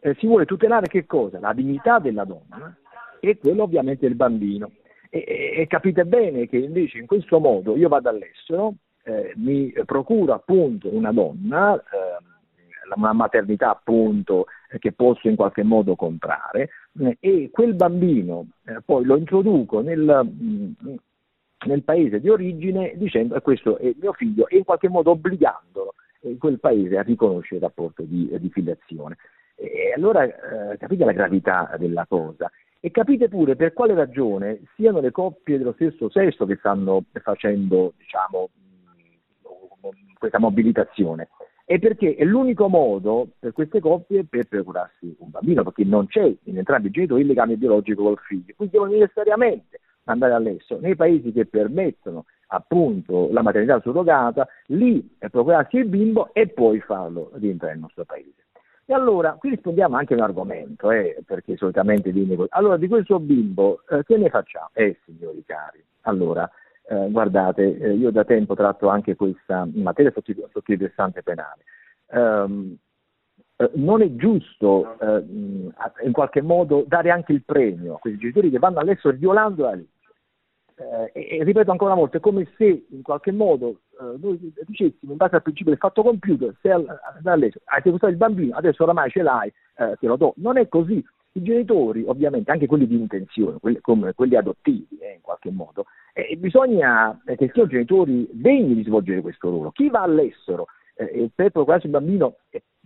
[0.00, 1.40] eh, si vuole tutelare che cosa?
[1.40, 2.76] La dignità della donna
[3.18, 4.70] e quello ovviamente del bambino.
[5.10, 8.74] E, e, e, capite bene che invece in questo modo io vado all'estero,
[9.04, 14.46] eh, mi procuro appunto una donna, eh, una maternità appunto
[14.78, 20.20] che posso in qualche modo comprare eh, e quel bambino eh, poi lo introduco nel,
[20.24, 20.94] mm,
[21.66, 25.94] nel paese di origine dicendo che questo è mio figlio e in qualche modo obbligandolo
[26.20, 29.16] in quel paese a riconoscere il rapporto di, di filiazione.
[29.54, 35.00] E allora eh, capite la gravità della cosa e capite pure per quale ragione siano
[35.00, 38.50] le coppie dello stesso sesso che stanno facendo diciamo,
[40.18, 41.28] questa mobilitazione.
[41.68, 46.32] E perché è l'unico modo per queste coppie per procurarsi un bambino, perché non c'è
[46.44, 50.78] in entrambi i genitori il legame biologico col figlio, quindi devono necessariamente andare all'estero.
[50.80, 57.32] Nei paesi che permettono appunto la maternità surrogata, lì procurarsi il bimbo e poi farlo
[57.34, 58.44] rientrare nel nostro paese.
[58.84, 62.48] E allora, qui rispondiamo anche a un argomento, eh, perché solitamente viene così.
[62.52, 64.70] Allora, di questo bimbo, eh, che ne facciamo?
[64.74, 66.48] Eh, signori cari, allora,
[66.88, 71.62] eh, guardate, eh, io da tempo tratto anche questa materia sotto, sotto il versante penale.
[72.08, 72.76] Um,
[73.72, 75.24] non è giusto eh,
[76.04, 79.74] in qualche modo dare anche il premio a questi genitori che vanno all'estero violando la
[79.74, 79.88] legge
[80.78, 84.52] eh, e, e, ripeto ancora una volta, è come se in qualche modo eh, noi
[84.66, 88.82] dicessimo in base al principio del fatto compiuto, se all'estero hai sequestrato il bambino, adesso
[88.82, 90.34] oramai ce l'hai, eh, te lo do.
[90.36, 91.02] Non è così.
[91.36, 95.84] I genitori, ovviamente, anche quelli di intenzione, quelli, come quelli adottivi eh, in qualche modo,
[96.14, 99.70] eh, bisogna che siano genitori degni di svolgere questo ruolo.
[99.70, 102.36] Chi va all'estero eh, per procurarsi un bambino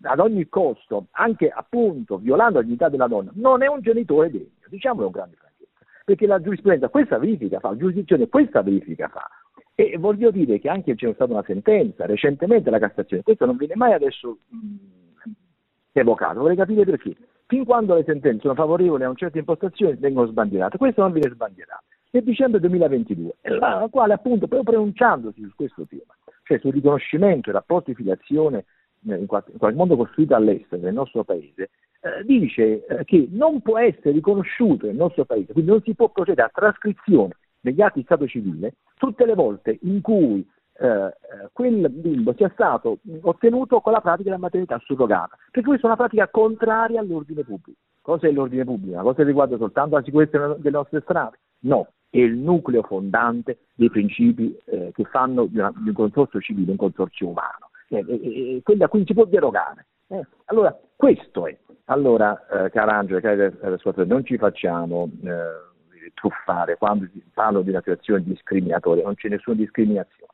[0.03, 4.49] ad ogni costo, anche appunto violando la dignità della donna, non è un genitore degno,
[4.69, 5.37] diciamolo un grande
[6.11, 9.29] perché la giurisprudenza questa verifica fa, la giurisdizione questa verifica fa.
[9.77, 13.77] E voglio dire che anche c'è stata una sentenza recentemente la Cassazione, questo non viene
[13.77, 15.31] mai adesso mh,
[15.93, 17.17] evocato, vorrei capire perché.
[17.51, 21.33] Fin quando le sentenze sono favorevoli a una certa impostazione vengono sbandierate, questo non viene
[21.33, 21.83] sbandierato.
[22.13, 27.53] Nel dicembre 2022, la quale appunto proprio pronunciandosi su questo tema, cioè sul riconoscimento e
[27.53, 28.67] rapporti di filiazione
[29.09, 31.71] eh, in qualche, modo costruito all'estero nel nostro paese,
[32.03, 36.09] eh, dice eh, che non può essere riconosciuto nel nostro paese, quindi non si può
[36.09, 40.49] procedere a trascrizione degli atti di Stato civile tutte le volte in cui
[40.81, 45.85] eh, eh quel bimbo sia stato ottenuto con la pratica della maternità surrogata, perché questa
[45.85, 47.79] è una pratica contraria all'ordine pubblico.
[48.01, 48.95] Cosa è l'ordine pubblico?
[48.95, 51.39] Una cosa riguarda soltanto la sicurezza delle nostre strade?
[51.61, 56.41] No, è il nucleo fondante dei principi eh, che fanno di, una, di, un consorzio
[56.41, 59.87] civile un consorzio umano, eh, quelli a cui si può derogare.
[60.09, 60.27] Eh.
[60.47, 61.57] Allora, questo è.
[61.85, 67.81] Allora, eh, cara Angela, cari ascoltatori, non ci facciamo eh, truffare quando parlo di una
[67.81, 70.30] situazione discriminatoria, non c'è nessuna discriminazione.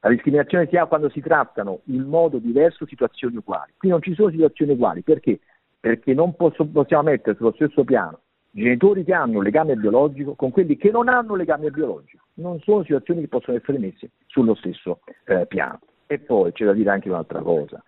[0.00, 3.72] La discriminazione si ha quando si trattano in modo diverso situazioni uguali.
[3.76, 5.40] Qui non ci sono situazioni uguali, perché?
[5.78, 10.50] Perché non posso, possiamo mettere sullo stesso piano genitori che hanno un legame biologico con
[10.50, 12.24] quelli che non hanno legame biologico.
[12.34, 15.80] Non sono situazioni che possono essere messe sullo stesso eh, piano.
[16.06, 17.82] E poi c'è da dire anche un'altra cosa,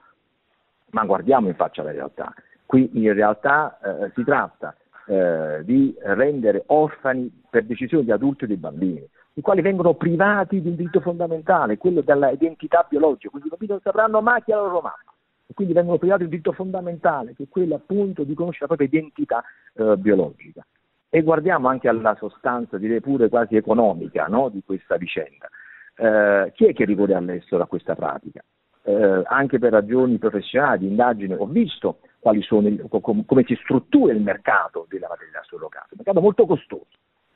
[0.90, 2.32] ma guardiamo in faccia la realtà.
[2.64, 8.46] Qui in realtà eh, si tratta eh, di rendere orfani per decisione di adulti e
[8.46, 9.04] di bambini,
[9.34, 13.80] i quali vengono privati di un diritto fondamentale, quello dell'identità biologica, quindi i bambini non
[13.80, 15.12] sapranno mai chi è la loro mamma,
[15.46, 18.76] e quindi vengono privati di un diritto fondamentale, che è quello appunto di conoscere la
[18.76, 19.42] propria identità
[19.74, 20.64] eh, biologica.
[21.08, 25.48] E guardiamo anche alla sostanza, direi pure quasi economica, no, di questa vicenda.
[25.96, 28.42] eh, chi è che ricorre all'estero a questa pratica?
[28.84, 31.98] Eh, anche per ragioni professionali, di indagine, ho visto
[32.40, 36.86] sono, com, come si struttura il mercato della maternità surrogata, un mercato molto costoso,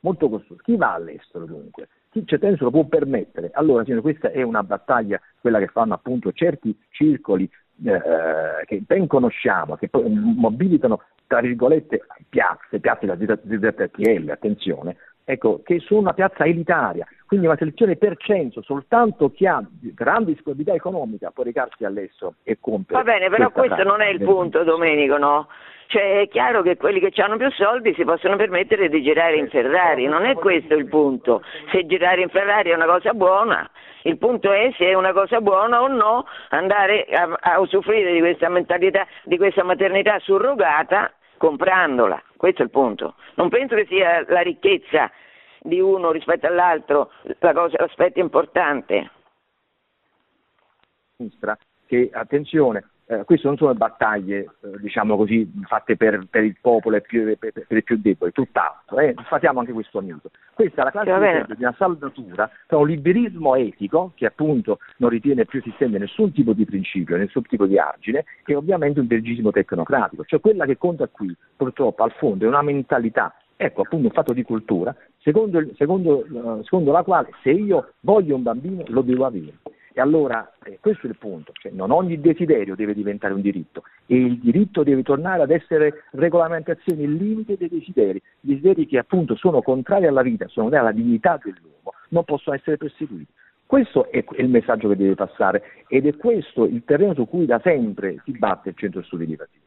[0.00, 0.60] molto costoso.
[0.62, 1.88] Chi va all'estero dunque?
[2.10, 3.50] Chi certamente se lo può permettere.
[3.52, 7.48] Allora, signore, questa è una battaglia, quella che fanno appunto certi circoli
[7.84, 15.60] eh, che ben conosciamo, che poi mobilitano tra virgolette piazze, piazze da ZTL, attenzione, ecco,
[15.62, 20.74] che sono una piazza elitaria, quindi una selezione per censo, soltanto chi ha grande disponibilità
[20.74, 23.02] economica può recarsi all'estero e compiere.
[23.02, 25.48] Va bene, però questo non è il punto, Domenico, no?
[25.88, 29.48] Cioè è chiaro che quelli che hanno più soldi si possono permettere di girare in
[29.48, 31.42] Ferrari, non è questo il punto.
[31.70, 33.70] Se girare in Ferrari è una cosa buona,
[34.02, 38.18] il punto è se è una cosa buona o no andare a, a usufruire di
[38.18, 42.20] questa mentalità, di questa maternità surrogata comprandola.
[42.36, 43.14] Questo è il punto.
[43.34, 45.10] Non penso che sia la ricchezza
[45.60, 49.10] di uno rispetto all'altro la cosa, l'aspetto importante.
[51.86, 56.96] Che attenzione, eh, queste non sono battaglie, eh, diciamo così, fatte per, per, il popolo
[56.96, 59.14] e per, per, per, i più deboli, tutt'altro, eh.
[59.28, 60.30] facciamo anche questo aiuto.
[60.54, 65.44] Questa è la classe di una saldatura tra un liberismo etico, che appunto non ritiene
[65.44, 70.24] più esistente nessun tipo di principio, nessun tipo di argine, e ovviamente un dirigismo tecnocratico,
[70.24, 74.34] cioè quella che conta qui, purtroppo, al fondo è una mentalità Ecco appunto un fatto
[74.34, 79.24] di cultura, secondo, secondo, uh, secondo, la quale se io voglio un bambino lo devo
[79.24, 79.54] avere.
[79.98, 83.82] E allora eh, questo è il punto, cioè, non ogni desiderio deve diventare un diritto
[84.04, 89.36] e il diritto deve tornare ad essere regolamentazione il limite dei desideri, desideri che appunto
[89.36, 93.32] sono contrari alla vita, sono contrari alla dignità dell'uomo, non possono essere perseguiti.
[93.64, 97.58] Questo è il messaggio che deve passare ed è questo il terreno su cui da
[97.64, 99.64] sempre si batte il centro studi liberativo.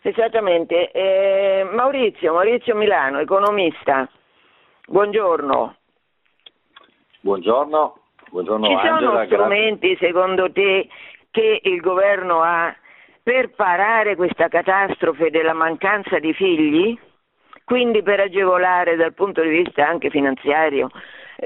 [0.00, 0.90] Esattamente.
[0.92, 4.08] Eh, Maurizio, Maurizio Milano, economista.
[4.86, 5.76] Buongiorno.
[7.20, 7.98] Buongiorno,
[8.30, 10.06] buongiorno Ci Angela, sono strumenti grazie.
[10.06, 10.88] secondo te
[11.30, 12.74] che il governo ha
[13.22, 16.98] per parare questa catastrofe della mancanza di figli?
[17.64, 20.88] Quindi per agevolare dal punto di vista anche finanziario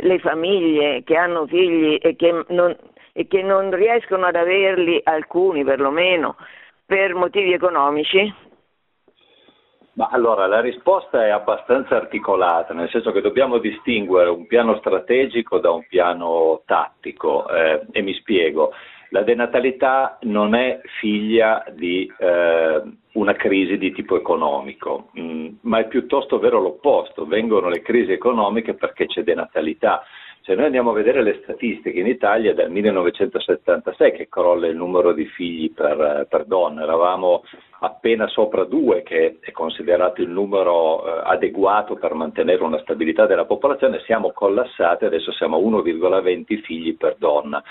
[0.00, 2.76] le famiglie che hanno figli e che non,
[3.12, 6.36] e che non riescono ad averli, alcuni perlomeno,
[6.86, 8.32] per motivi economici?
[9.94, 15.58] Ma allora la risposta è abbastanza articolata, nel senso che dobbiamo distinguere un piano strategico
[15.58, 18.72] da un piano tattico eh, e mi spiego.
[19.10, 22.82] La denatalità non è figlia di eh,
[23.12, 28.12] una crisi di tipo economico, mh, mm, ma è piuttosto vero l'opposto, vengono le crisi
[28.12, 30.02] economiche perché c'è denatalità.
[30.44, 35.12] Se noi andiamo a vedere le statistiche in Italia dal 1976 che crolla il numero
[35.12, 37.44] di figli per, per donna, eravamo
[37.78, 43.44] appena sopra due, che è considerato il numero eh, adeguato per mantenere una stabilità della
[43.44, 47.62] popolazione, siamo collassati, adesso siamo a 1,20 figli per donna.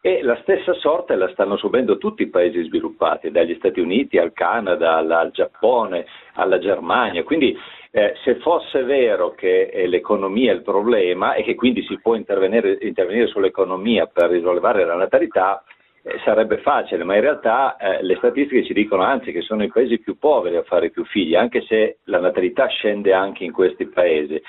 [0.00, 4.32] E la stessa sorte la stanno subendo tutti i paesi sviluppati, dagli Stati Uniti al
[4.32, 7.24] Canada, al Giappone, alla Germania.
[7.24, 7.56] Quindi
[7.94, 12.14] eh, se fosse vero che eh, l'economia è il problema e che quindi si può
[12.14, 15.62] intervenire, intervenire sull'economia per risollevare la natalità,
[16.02, 19.68] eh, sarebbe facile, ma in realtà eh, le statistiche ci dicono anzi che sono i
[19.68, 23.86] paesi più poveri a fare più figli, anche se la natalità scende anche in questi
[23.86, 24.42] paesi.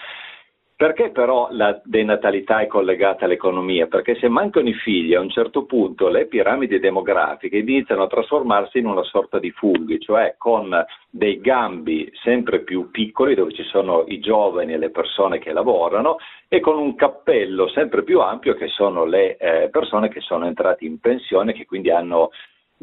[0.84, 3.88] Perché però la denatalità è collegata all'economia?
[3.88, 8.80] Perché se mancano i figli a un certo punto le piramidi demografiche iniziano a trasformarsi
[8.80, 10.76] in una sorta di funghi, cioè con
[11.10, 16.18] dei gambi sempre più piccoli dove ci sono i giovani e le persone che lavorano
[16.50, 20.84] e con un cappello sempre più ampio che sono le eh, persone che sono entrate
[20.84, 22.32] in pensione, che quindi hanno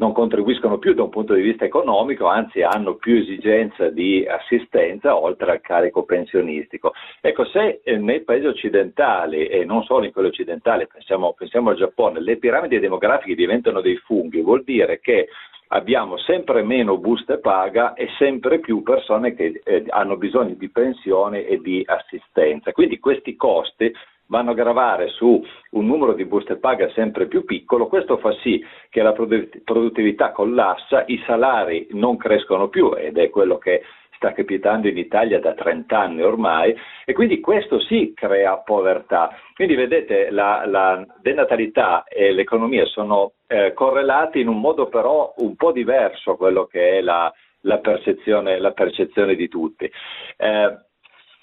[0.01, 5.15] non contribuiscono più da un punto di vista economico, anzi hanno più esigenza di assistenza
[5.15, 6.93] oltre al carico pensionistico.
[7.21, 11.75] Ecco, se eh, nei paesi occidentali, e non solo in quelli occidentali, pensiamo, pensiamo al
[11.75, 15.27] Giappone, le piramidi demografiche diventano dei funghi, vuol dire che
[15.67, 21.45] abbiamo sempre meno buste paga e sempre più persone che eh, hanno bisogno di pensione
[21.45, 22.71] e di assistenza.
[22.71, 23.93] Quindi questi costi
[24.31, 28.63] vanno a gravare su un numero di buste paga sempre più piccolo, questo fa sì
[28.89, 33.83] che la produttività collassa, i salari non crescono più ed è quello che
[34.15, 36.73] sta capitando in Italia da 30 anni ormai
[37.05, 39.35] e quindi questo sì crea povertà.
[39.53, 45.55] Quindi vedete la, la denatalità e l'economia sono eh, correlati in un modo però un
[45.55, 49.91] po' diverso a quello che è la, la, percezione, la percezione, di tutti.
[50.37, 50.77] Eh,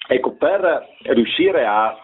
[0.07, 1.95] ecco, per riuscire a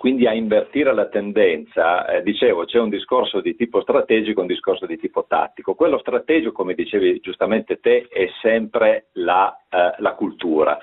[0.00, 4.48] quindi a invertire la tendenza, eh, dicevo, c'è un discorso di tipo strategico e un
[4.48, 5.74] discorso di tipo tattico.
[5.74, 10.78] Quello strategico, come dicevi giustamente te, è sempre la, eh, la cultura.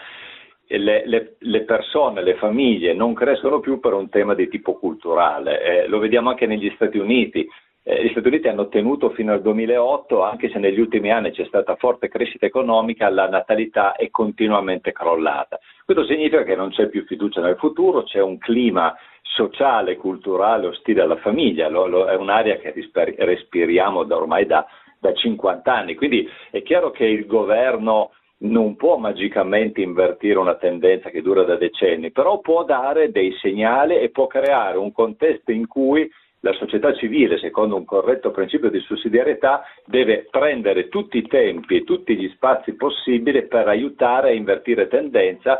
[0.67, 5.63] le, le, le, persone, le famiglie non crescono più per un tema di tipo culturale.
[5.63, 7.43] Eh, lo vediamo anche negli Stati Uniti.
[7.89, 11.45] Eh, gli Stati Uniti hanno ottenuto fino al 2008, anche se negli ultimi anni c'è
[11.45, 15.57] stata forte crescita economica, la natalità è continuamente crollata.
[15.85, 21.03] Questo significa che non c'è più fiducia nel futuro, c'è un clima sociale, culturale ostile
[21.03, 22.73] alla famiglia, lo, lo, è un'area che
[23.19, 24.65] respiriamo da ormai da,
[24.99, 25.95] da 50 anni.
[25.95, 31.55] Quindi è chiaro che il governo non può magicamente invertire una tendenza che dura da
[31.55, 36.11] decenni, però può dare dei segnali e può creare un contesto in cui
[36.41, 41.83] la società civile, secondo un corretto principio di sussidiarietà, deve prendere tutti i tempi e
[41.83, 45.59] tutti gli spazi possibili per aiutare a invertire tendenza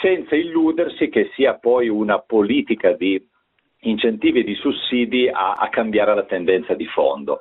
[0.00, 3.20] senza illudersi che sia poi una politica di
[3.80, 7.40] incentivi e di sussidi a, a cambiare la tendenza di fondo.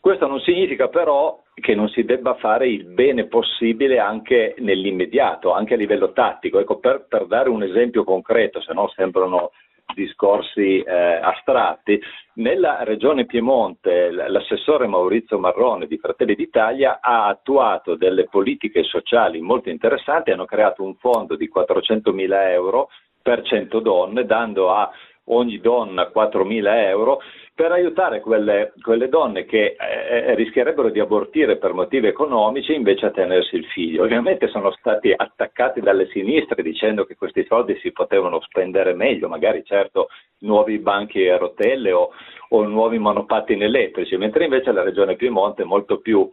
[0.00, 5.74] Questo non significa però che non si debba fare il bene possibile anche nell'immediato, anche
[5.74, 6.58] a livello tattico.
[6.58, 9.50] Ecco, per, per dare un esempio concreto, se no sembrano
[9.94, 12.00] discorsi eh, astratti,
[12.34, 19.68] nella regione Piemonte l'assessore Maurizio Marrone di Fratelli d'Italia ha attuato delle politiche sociali molto
[19.68, 22.88] interessanti, hanno creato un fondo di 400 mila euro
[23.22, 24.90] per 100 donne, dando a
[25.30, 27.20] ogni donna 4.000 euro
[27.54, 33.06] per aiutare quelle, quelle donne che eh, eh, rischierebbero di abortire per motivi economici invece
[33.06, 34.02] a tenersi il figlio.
[34.02, 39.62] Ovviamente sono stati attaccati dalle sinistre dicendo che questi soldi si potevano spendere meglio, magari
[39.64, 40.08] certo
[40.38, 42.10] nuovi banchi a rotelle o,
[42.48, 46.32] o nuovi monopattini elettrici, mentre invece la regione Piemonte è molto più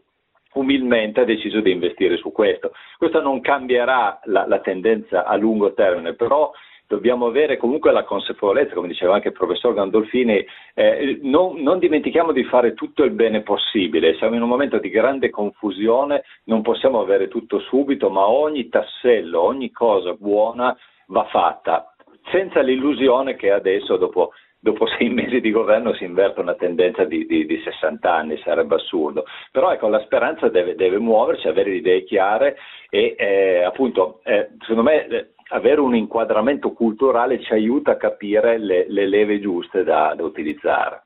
[0.53, 2.71] umilmente ha deciso di investire su questo.
[2.97, 6.51] Questo non cambierà la, la tendenza a lungo termine, però
[6.87, 12.31] dobbiamo avere comunque la consapevolezza, come diceva anche il professor Gandolfini, eh, non, non, dimentichiamo
[12.31, 16.99] di fare tutto il bene possibile, siamo in un momento di grande confusione, non possiamo
[16.99, 20.75] avere tutto subito, ma ogni tassello, ogni cosa buona
[21.07, 21.93] va fatta,
[22.31, 27.25] senza l'illusione che adesso dopo dopo sei mesi di governo si inverte una tendenza di,
[27.25, 29.25] di, di 60 anni, sarebbe assurdo.
[29.51, 32.57] Però ecco, la speranza deve, deve muoversi, avere idee chiare
[32.89, 38.57] e eh, appunto, eh, secondo me eh, avere un inquadramento culturale ci aiuta a capire
[38.57, 41.03] le, le leve giuste da, da utilizzare.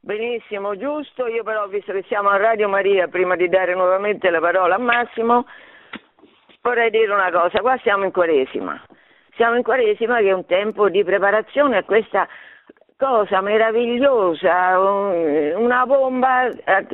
[0.00, 1.28] Benissimo, giusto.
[1.28, 4.78] Io però, visto che siamo a Radio Maria, prima di dare nuovamente la parola a
[4.78, 5.46] Massimo,
[6.60, 7.60] vorrei dire una cosa.
[7.60, 8.82] Qua siamo in Quaresima.
[9.36, 12.26] Siamo in Quaresima che è un tempo di preparazione a questa
[12.96, 14.78] cosa meravigliosa,
[15.56, 16.86] una bomba eh,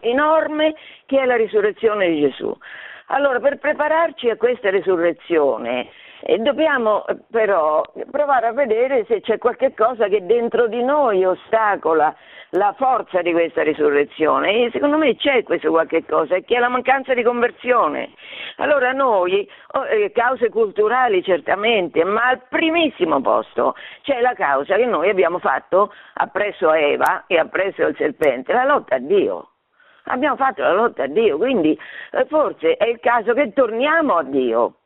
[0.00, 0.74] enorme
[1.06, 2.56] che è la risurrezione di Gesù.
[3.14, 5.90] Allora, per prepararci a questa risurrezione
[6.22, 11.22] eh, dobbiamo eh, però provare a vedere se c'è qualche cosa che dentro di noi
[11.22, 12.14] ostacola
[12.54, 16.70] la forza di questa risurrezione e secondo me c'è questo qualche cosa, che è la
[16.70, 18.12] mancanza di conversione.
[18.56, 24.86] Allora noi, oh, eh, cause culturali certamente, ma al primissimo posto c'è la causa che
[24.86, 29.48] noi abbiamo fatto appresso a Eva e appresso al serpente, la lotta a Dio
[30.04, 31.78] abbiamo fatto la lotta a Dio, quindi
[32.12, 34.76] eh, forse è il caso che torniamo a Dio,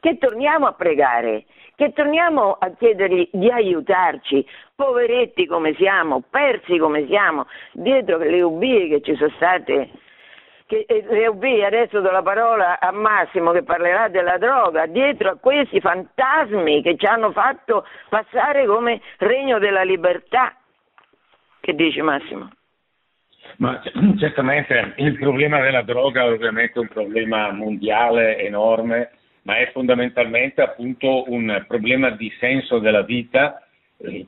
[0.00, 1.44] che torniamo a pregare,
[1.76, 8.88] che torniamo a chiedergli di aiutarci, poveretti come siamo, persi come siamo, dietro le ubbie
[8.88, 9.90] che ci sono state.
[10.66, 15.30] Che, eh, le ubbie, adesso do la parola a Massimo che parlerà della droga, dietro
[15.30, 20.54] a questi fantasmi che ci hanno fatto passare come regno della libertà.
[21.60, 22.48] Che dici Massimo?
[23.58, 23.80] Ma
[24.18, 29.10] certamente il problema della droga è ovviamente un problema mondiale enorme,
[29.42, 33.64] ma è fondamentalmente appunto un problema di senso della vita.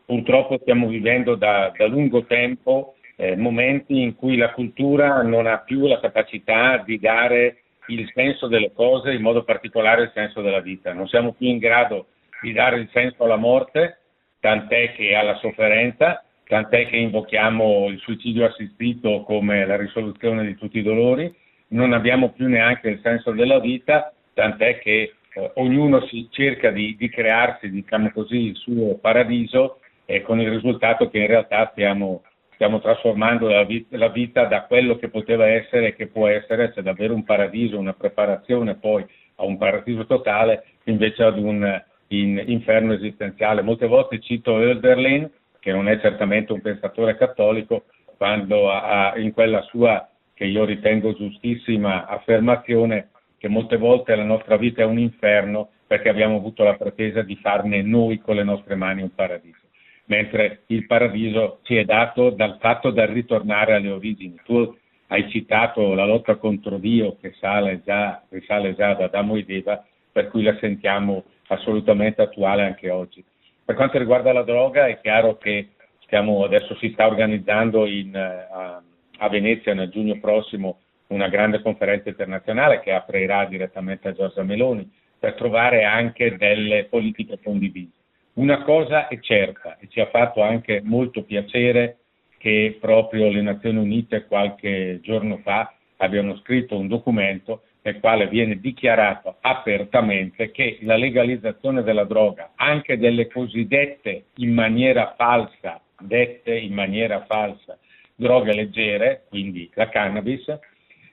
[0.04, 5.58] Purtroppo stiamo vivendo da, da lungo tempo eh, momenti in cui la cultura non ha
[5.58, 7.58] più la capacità di dare
[7.88, 10.92] il senso delle cose, in modo particolare il senso della vita.
[10.92, 12.06] Non siamo più in grado
[12.40, 13.98] di dare il senso alla morte,
[14.40, 20.78] tant'è che alla sofferenza, tant'è che invochiamo il suicidio assistito come la risoluzione di tutti
[20.78, 21.32] i dolori,
[21.68, 26.96] non abbiamo più neanche il senso della vita, tant'è che eh, ognuno si cerca di,
[26.96, 32.22] di, crearsi, diciamo così, il suo paradiso e con il risultato che in realtà stiamo,
[32.54, 36.72] stiamo trasformando la vita, la vita, da quello che poteva essere e che può essere,
[36.72, 39.04] cioè davvero un paradiso, una preparazione poi
[39.36, 43.62] a un paradiso totale, invece ad un in, inferno esistenziale.
[43.62, 45.28] Molte volte cito Hölderlin,
[45.64, 47.84] che non è certamente un pensatore cattolico,
[48.18, 53.08] quando ha, in quella sua, che io ritengo giustissima, affermazione
[53.38, 57.36] che molte volte la nostra vita è un inferno perché abbiamo avuto la pretesa di
[57.36, 59.60] farne noi con le nostre mani un paradiso,
[60.04, 64.38] mentre il paradiso ci è dato dal fatto del ritornare alle origini.
[64.44, 69.82] Tu hai citato la lotta contro Dio che già, risale già da Adamo ed Eva,
[70.12, 73.24] per cui la sentiamo assolutamente attuale anche oggi.
[73.64, 78.82] Per quanto riguarda la droga è chiaro che stiamo, adesso si sta organizzando in, a,
[79.18, 84.90] a Venezia nel giugno prossimo una grande conferenza internazionale che aprirà direttamente a Giorgia Meloni
[85.18, 87.92] per trovare anche delle politiche condivise.
[88.34, 91.98] Una cosa è certa e ci ha fatto anche molto piacere
[92.36, 98.60] che proprio le Nazioni Unite qualche giorno fa abbiano scritto un documento nel quale viene
[98.60, 106.72] dichiarato apertamente che la legalizzazione della droga, anche delle cosiddette in maniera falsa, dette in
[106.72, 107.78] maniera falsa,
[108.14, 110.44] droghe leggere, quindi la cannabis,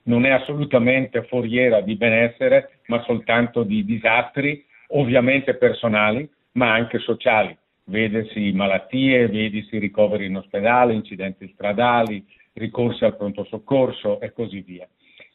[0.03, 7.55] non è assolutamente foriera di benessere, ma soltanto di disastri, ovviamente personali, ma anche sociali
[7.85, 14.87] vedesi malattie, vedesi ricoveri in ospedale, incidenti stradali, ricorsi al pronto soccorso e così via.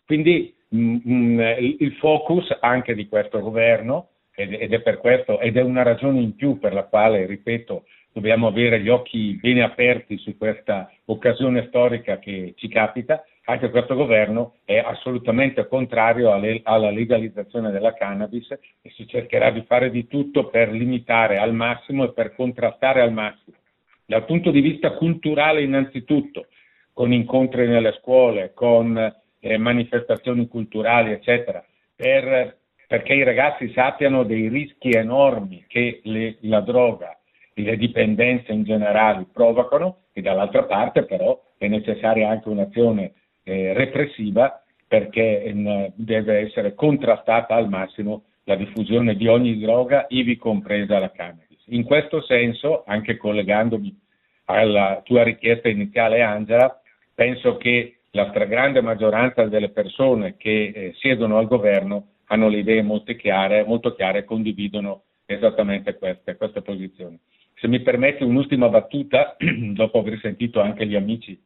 [0.06, 6.20] Quindi il focus anche di questo governo, ed, è per questo, ed è una ragione
[6.20, 11.66] in più per la quale, ripeto, dobbiamo avere gli occhi bene aperti su questa occasione
[11.68, 18.90] storica che ci capita, anche questo governo è assolutamente contrario alla legalizzazione della cannabis e
[18.90, 23.56] si cercherà di fare di tutto per limitare al massimo e per contrastare al massimo.
[24.04, 26.46] Dal punto di vista culturale innanzitutto,
[26.92, 29.14] con incontri nelle scuole, con
[29.46, 36.60] eh, manifestazioni culturali, eccetera, per, perché i ragazzi sappiano dei rischi enormi che le, la
[36.60, 37.16] droga
[37.54, 43.12] e le dipendenze in generale provocano e dall'altra parte però è necessaria anche un'azione
[43.44, 50.36] eh, repressiva perché eh, deve essere contrastata al massimo la diffusione di ogni droga, ivi
[50.36, 51.64] compresa la cannabis.
[51.66, 53.98] In questo senso, anche collegandomi
[54.44, 56.80] alla tua richiesta iniziale, Angela,
[57.12, 62.82] penso che la stragrande maggioranza delle persone che eh, siedono al governo hanno le idee
[62.82, 67.18] molto chiare, molto chiare e condividono esattamente queste, queste posizioni.
[67.54, 71.40] Se mi permetti un'ultima battuta, dopo aver sentito anche gli amici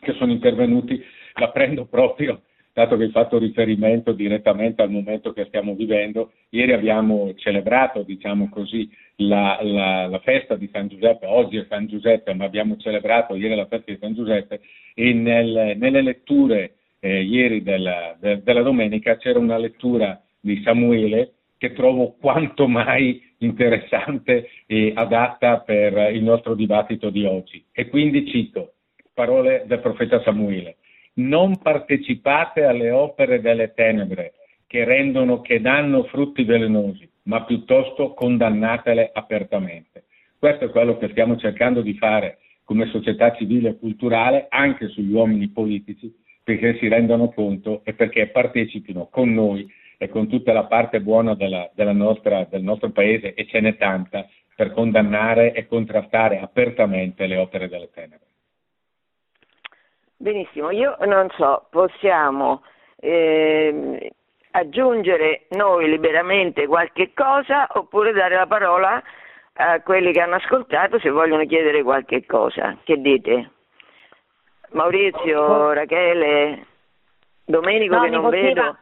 [0.00, 2.42] che sono intervenuti, la prendo proprio,
[2.72, 6.32] dato che hai fatto riferimento direttamente al momento che stiamo vivendo.
[6.50, 11.86] Ieri abbiamo celebrato, diciamo così, la, la, la, festa di San Giuseppe, oggi è San
[11.86, 14.60] Giuseppe, ma abbiamo celebrato ieri la festa di San Giuseppe
[14.94, 21.32] e nel, nelle letture eh, ieri della, de, della domenica c'era una lettura di Samuele
[21.58, 27.62] che trovo quanto mai interessante e adatta per il nostro dibattito di oggi.
[27.72, 28.72] E quindi cito
[29.12, 30.76] parole del profeta Samuele
[31.28, 34.32] non partecipate alle opere delle tenebre
[34.66, 40.04] che rendono, che danno frutti velenosi, ma piuttosto condannatele apertamente.
[40.38, 45.12] Questo è quello che stiamo cercando di fare come società civile e culturale anche sugli
[45.12, 49.68] uomini politici perché si rendano conto e perché partecipino con noi
[49.98, 53.76] e con tutta la parte buona della, della nostra, del nostro paese, e ce n'è
[53.76, 58.29] tanta, per condannare e contrastare apertamente le opere delle tenebre.
[60.22, 62.62] Benissimo, io non so, possiamo
[62.96, 64.12] eh,
[64.50, 69.02] aggiungere noi liberamente qualche cosa oppure dare la parola
[69.54, 72.76] a quelli che hanno ascoltato se vogliono chiedere qualche cosa.
[72.84, 73.50] Che dite?
[74.72, 76.66] Maurizio, Rachele,
[77.42, 78.76] Domenico no, che non vedo.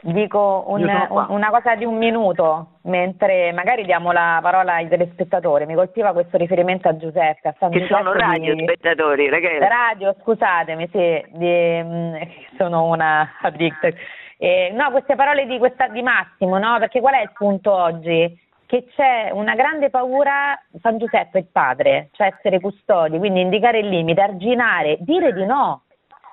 [0.00, 5.66] Dico un, un, una cosa di un minuto, mentre magari diamo la parola ai telespettatori.
[5.66, 7.48] Mi colpiva questo riferimento a Giuseppe.
[7.48, 9.28] A San che Giuseppe sono radiospettatori, di...
[9.28, 9.58] ragazzi.
[9.58, 12.14] Radio, scusatemi, sì, di, mm,
[12.56, 13.96] sono una addicted.
[14.36, 16.78] Eh, no, queste parole di, questa, di Massimo, no?
[16.78, 18.46] Perché qual è il punto oggi?
[18.66, 23.80] Che c'è una grande paura, San Giuseppe è il padre, cioè essere custodi, quindi indicare
[23.80, 25.82] il limite, arginare, dire di no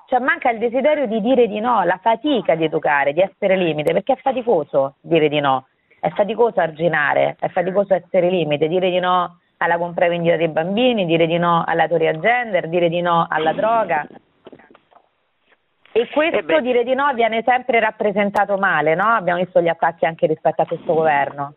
[0.06, 3.92] cioè manca il desiderio di dire di no, la fatica di educare, di essere limite,
[3.92, 5.66] perché è faticoso dire di no,
[6.00, 11.26] è faticoso arginare, è faticoso essere limite, dire di no alla compravendita dei bambini, dire
[11.26, 14.06] di no alla teoria gender, dire di no alla droga.
[15.92, 19.06] E questo eh dire di no viene sempre rappresentato male, no?
[19.06, 21.54] Abbiamo visto gli attacchi anche rispetto a questo governo.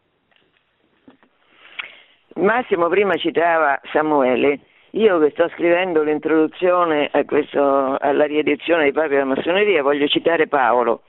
[2.35, 4.59] Massimo prima citava Samuele
[4.91, 11.01] io che sto scrivendo l'introduzione questo, alla riedizione di Papi della Massoneria voglio citare Paolo,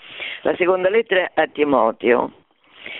[0.42, 2.32] la seconda lettera a Timoteo,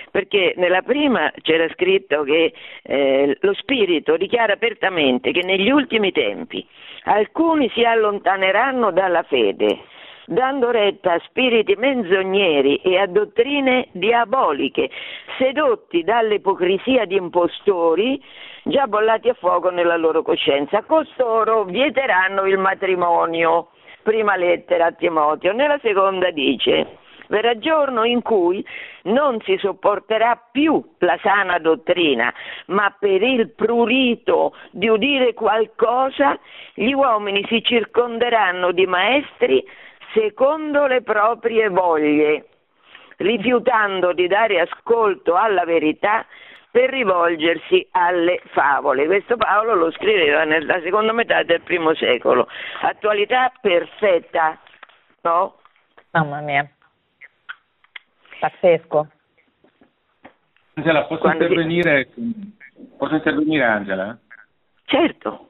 [0.09, 6.65] perché nella prima c'era scritto che eh, lo Spirito dichiara apertamente che negli ultimi tempi
[7.03, 9.79] alcuni si allontaneranno dalla fede,
[10.25, 14.89] dando retta a spiriti menzogneri e a dottrine diaboliche,
[15.37, 18.21] sedotti dall'ipocrisia di impostori
[18.63, 20.83] già bollati a fuoco nella loro coscienza.
[20.83, 23.69] Costoro vieteranno il matrimonio.
[24.03, 25.53] Prima lettera a Timoteo.
[25.53, 26.99] Nella seconda dice
[27.31, 28.63] verrà giorno in cui
[29.03, 32.31] non si sopporterà più la sana dottrina,
[32.67, 36.37] ma per il prurito di udire qualcosa
[36.73, 39.65] gli uomini si circonderanno di maestri
[40.13, 42.47] secondo le proprie voglie,
[43.17, 46.25] rifiutando di dare ascolto alla verità
[46.71, 49.05] per rivolgersi alle favole.
[49.05, 52.47] Questo Paolo lo scriveva nella seconda metà del primo secolo.
[52.81, 54.57] Attualità perfetta,
[55.21, 55.57] no?
[56.11, 56.69] Mamma mia,
[58.39, 59.07] pazzesco.
[60.73, 62.09] Angela, posso Quando intervenire?
[62.97, 64.17] Posso intervenire Angela?
[64.85, 65.49] Certo.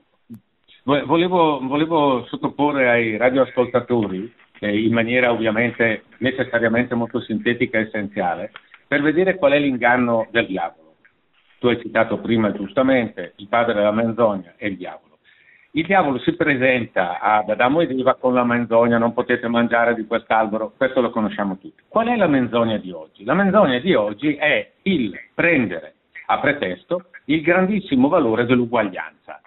[0.83, 8.51] Volevo, volevo sottoporre ai radioascoltatori, eh, in maniera ovviamente necessariamente molto sintetica e essenziale,
[8.87, 10.80] per vedere qual è l'inganno del diavolo.
[11.61, 15.19] Tu hai citato prima giustamente il padre della menzogna e il diavolo.
[15.73, 20.07] Il diavolo si presenta ad Adamo ed Eva con la menzogna, non potete mangiare di
[20.07, 21.83] quest'albero, questo lo conosciamo tutti.
[21.87, 23.23] Qual è la menzogna di oggi?
[23.25, 25.93] La menzogna di oggi è il prendere
[26.25, 29.39] a pretesto il grandissimo valore dell'uguaglianza.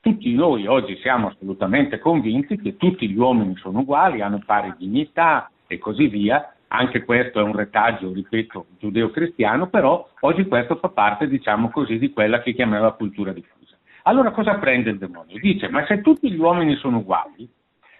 [0.00, 5.48] Tutti noi oggi siamo assolutamente convinti che tutti gli uomini sono uguali, hanno pari dignità
[5.68, 11.28] e così via, anche questo è un retaggio, ripeto, giudeo-cristiano, però oggi questo fa parte,
[11.28, 13.76] diciamo così, di quella che chiamiamo la cultura diffusa.
[14.02, 15.38] Allora cosa prende il demonio?
[15.38, 17.48] Dice, ma se tutti gli uomini sono uguali,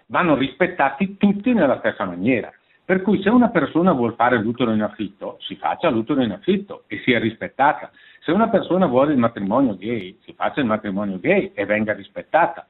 [0.07, 2.51] vanno rispettati tutti nella stessa maniera.
[2.83, 6.83] Per cui se una persona vuole fare l'utero in affitto, si faccia l'utero in affitto
[6.85, 7.89] e sia rispettata.
[8.19, 12.67] Se una persona vuole il matrimonio gay, si faccia il matrimonio gay e venga rispettata.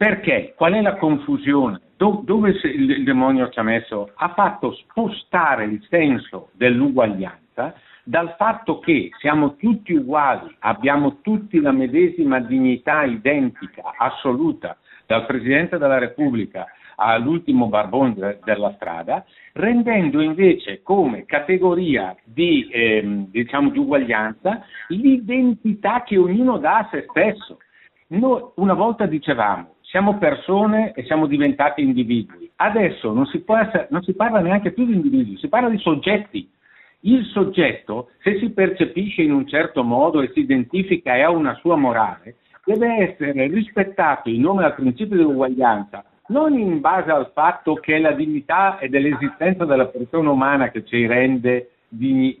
[0.00, 0.54] Perché?
[0.56, 1.78] Qual è la confusione?
[1.98, 4.10] Do- dove il demonio ci ha messo?
[4.14, 11.72] Ha fatto spostare il senso dell'uguaglianza dal fatto che siamo tutti uguali, abbiamo tutti la
[11.72, 16.64] medesima dignità identica, assoluta, dal Presidente della Repubblica
[16.96, 19.22] all'ultimo barbone della strada,
[19.52, 27.04] rendendo invece come categoria di, ehm, diciamo, di uguaglianza l'identità che ognuno dà a se
[27.10, 27.58] stesso.
[28.12, 34.02] Noi una volta dicevamo siamo persone e siamo diventati individui, adesso non si, essere, non
[34.02, 36.48] si parla neanche più di individui, si parla di soggetti.
[37.00, 41.54] Il soggetto, se si percepisce in un certo modo e si identifica e ha una
[41.54, 47.74] sua morale, deve essere rispettato in nome del principio dell'uguaglianza, non in base al fatto
[47.74, 52.38] che è la dignità e dell'esistenza della persona umana che ci rende degni,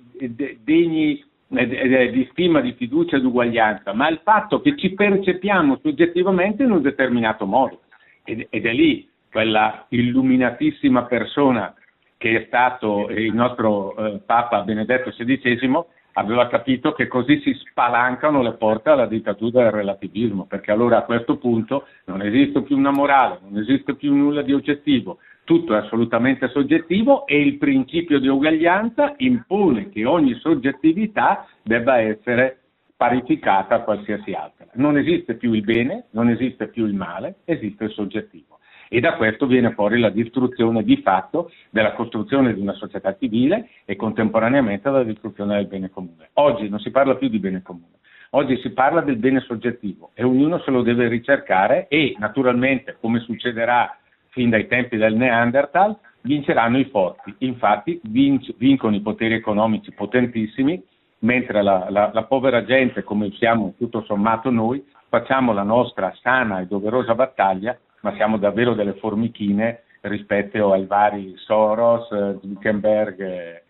[0.62, 6.70] degni di stima, di fiducia di uguaglianza, ma il fatto che ci percepiamo soggettivamente in
[6.70, 7.80] un determinato modo.
[8.22, 11.74] Ed, ed è lì quella illuminatissima persona
[12.16, 18.42] che è stato il nostro eh, Papa Benedetto XVI, aveva capito che così si spalancano
[18.42, 22.90] le porte alla dittatura del relativismo, perché allora a questo punto non esiste più una
[22.90, 25.18] morale, non esiste più nulla di oggettivo,
[25.50, 32.58] tutto è assolutamente soggettivo e il principio di uguaglianza impone che ogni soggettività debba essere
[32.96, 34.68] parificata a qualsiasi altra.
[34.74, 39.16] Non esiste più il bene, non esiste più il male, esiste il soggettivo e da
[39.16, 44.88] questo viene fuori la distruzione di fatto della costruzione di una società civile e contemporaneamente
[44.88, 46.30] la distruzione del bene comune.
[46.34, 47.98] Oggi non si parla più di bene comune,
[48.30, 53.18] oggi si parla del bene soggettivo e ognuno se lo deve ricercare e naturalmente, come
[53.18, 53.96] succederà
[54.30, 57.34] fin dai tempi del Neanderthal, vinceranno i forti.
[57.38, 60.82] Infatti vinc- vincono i poteri economici potentissimi,
[61.20, 66.60] mentre la, la, la povera gente, come siamo tutto sommato noi, facciamo la nostra sana
[66.60, 72.08] e doverosa battaglia ma siamo davvero delle formichine rispetto ai vari Soros,
[72.40, 73.20] Zuckerberg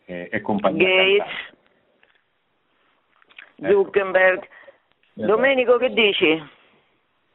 [0.05, 0.87] e, e compagnia.
[0.87, 1.33] Gates,
[3.57, 3.71] ecco.
[3.73, 4.43] Zuckerberg.
[5.17, 5.27] Ecco.
[5.27, 6.43] Domenico, che dici?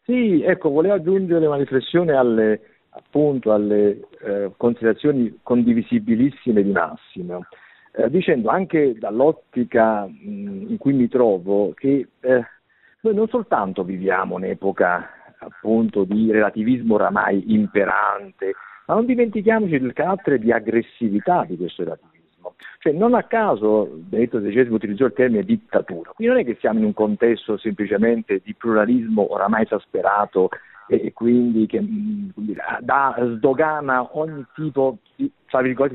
[0.04, 7.46] Sì, ecco, volevo aggiungere una riflessione alle, appunto, alle eh, considerazioni condivisibilissime di Massimo,
[7.92, 12.46] eh, dicendo anche dall'ottica mh, in cui mi trovo che eh,
[13.02, 18.54] noi non soltanto viviamo un'epoca appunto di relativismo oramai imperante,
[18.88, 22.56] ma non dimentichiamoci del carattere di aggressività di questo relativismo.
[22.80, 26.12] Cioè, non a caso Benedetto XVI utilizzò il termine dittatura.
[26.12, 30.50] Qui non è che siamo in un contesto semplicemente di pluralismo oramai esasperato
[30.88, 32.30] e quindi che mm,
[32.82, 35.32] da, sdogana ogni tipo di,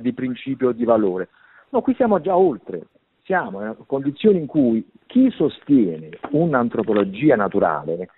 [0.00, 1.28] di principio di valore.
[1.70, 2.86] No, qui siamo già oltre.
[3.24, 8.08] Siamo in condizioni in cui chi sostiene un'antropologia naturale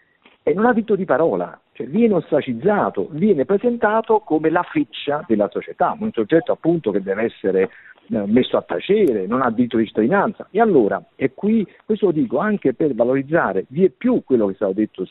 [0.55, 5.97] non ha diritto di parola, cioè viene ostracizzato, viene presentato come la feccia della società,
[5.99, 7.71] un soggetto appunto che deve essere
[8.09, 10.49] eh, messo a tacere, non ha diritto di cittadinanza.
[10.51, 14.53] E allora, e qui, questo lo dico anche per valorizzare vi è più quello che
[14.53, 15.05] è stato detto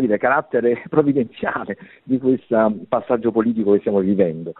[0.00, 4.52] sul carattere provvidenziale di questo passaggio politico che stiamo vivendo.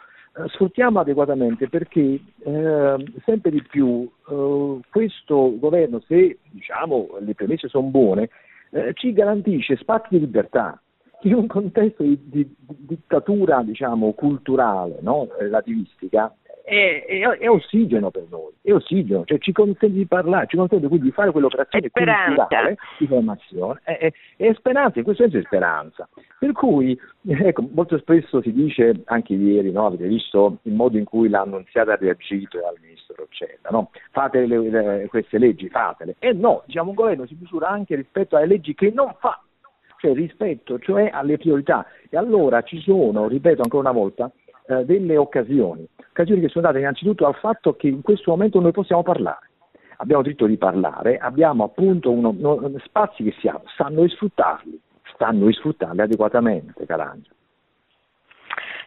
[0.49, 7.89] sfruttiamo adeguatamente perché eh, sempre di più eh, questo governo, se diciamo, le premesse sono
[7.89, 8.31] buone,
[8.71, 10.81] eh, ci garantisce spazi di libertà
[11.23, 15.29] in un contesto di, di, di dittatura diciamo, culturale, no?
[15.39, 20.57] relativistica, è, è, è, ossigeno per noi, è ossigeno, cioè ci consente di parlare, ci
[20.57, 25.39] consente quindi di fare quell'operazione culturale di formazione, è, è, è, speranza, in questo senso
[25.39, 26.09] è speranza.
[26.39, 31.05] Per cui, ecco, molto spesso si dice, anche ieri, no, avete visto il modo in
[31.05, 33.91] cui l'annunziata ha reagito al ministro Roccella, no?
[34.11, 36.17] fate le, le, queste leggi, fatele.
[36.19, 39.41] E no, diciamo, un governo si misura anche rispetto alle leggi che non fa
[40.03, 41.87] cioè rispetto cioè alle priorità.
[42.11, 44.33] E allora ci sono, ripeto ancora una volta,
[44.67, 48.73] eh, delle occasioni, occasioni che sono date innanzitutto al fatto che in questo momento noi
[48.73, 49.51] possiamo parlare.
[49.99, 54.81] Abbiamo diritto di parlare, abbiamo appunto uno, uno, spazi che siamo, stanno a sfruttarli,
[55.15, 57.35] stanno sfruttarli adeguatamente, Carangelo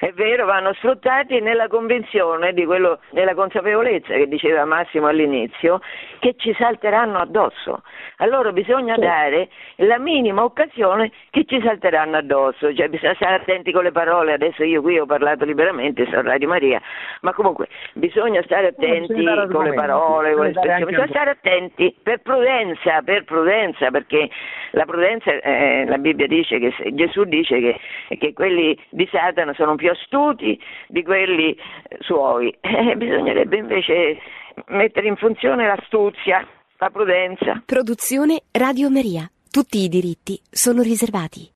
[0.05, 5.79] è vero, vanno sfruttati nella convinzione, di quello, nella consapevolezza che diceva Massimo all'inizio,
[6.19, 7.81] che ci salteranno addosso.
[8.17, 13.83] Allora bisogna dare la minima occasione che ci salteranno addosso, cioè bisogna stare attenti con
[13.83, 16.79] le parole, adesso io qui ho parlato liberamente, sono Radio Maria,
[17.21, 19.11] ma comunque bisogna stare attenti
[19.51, 24.29] con le parole, con le espressioni, bisogna stare attenti per prudenza, per prudenza, perché
[24.71, 27.79] la prudenza, eh, la Bibbia dice che Gesù dice che,
[28.19, 32.53] che quelli di Satana sono più astuti di quelli eh, suoi.
[32.75, 34.19] Eh, bisognerebbe invece
[34.67, 36.45] mettere in funzione l'astuzia,
[36.77, 37.63] la prudenza.
[37.65, 39.29] Produzione Radio Maria.
[39.49, 41.49] Tutti i diritti sono riservati.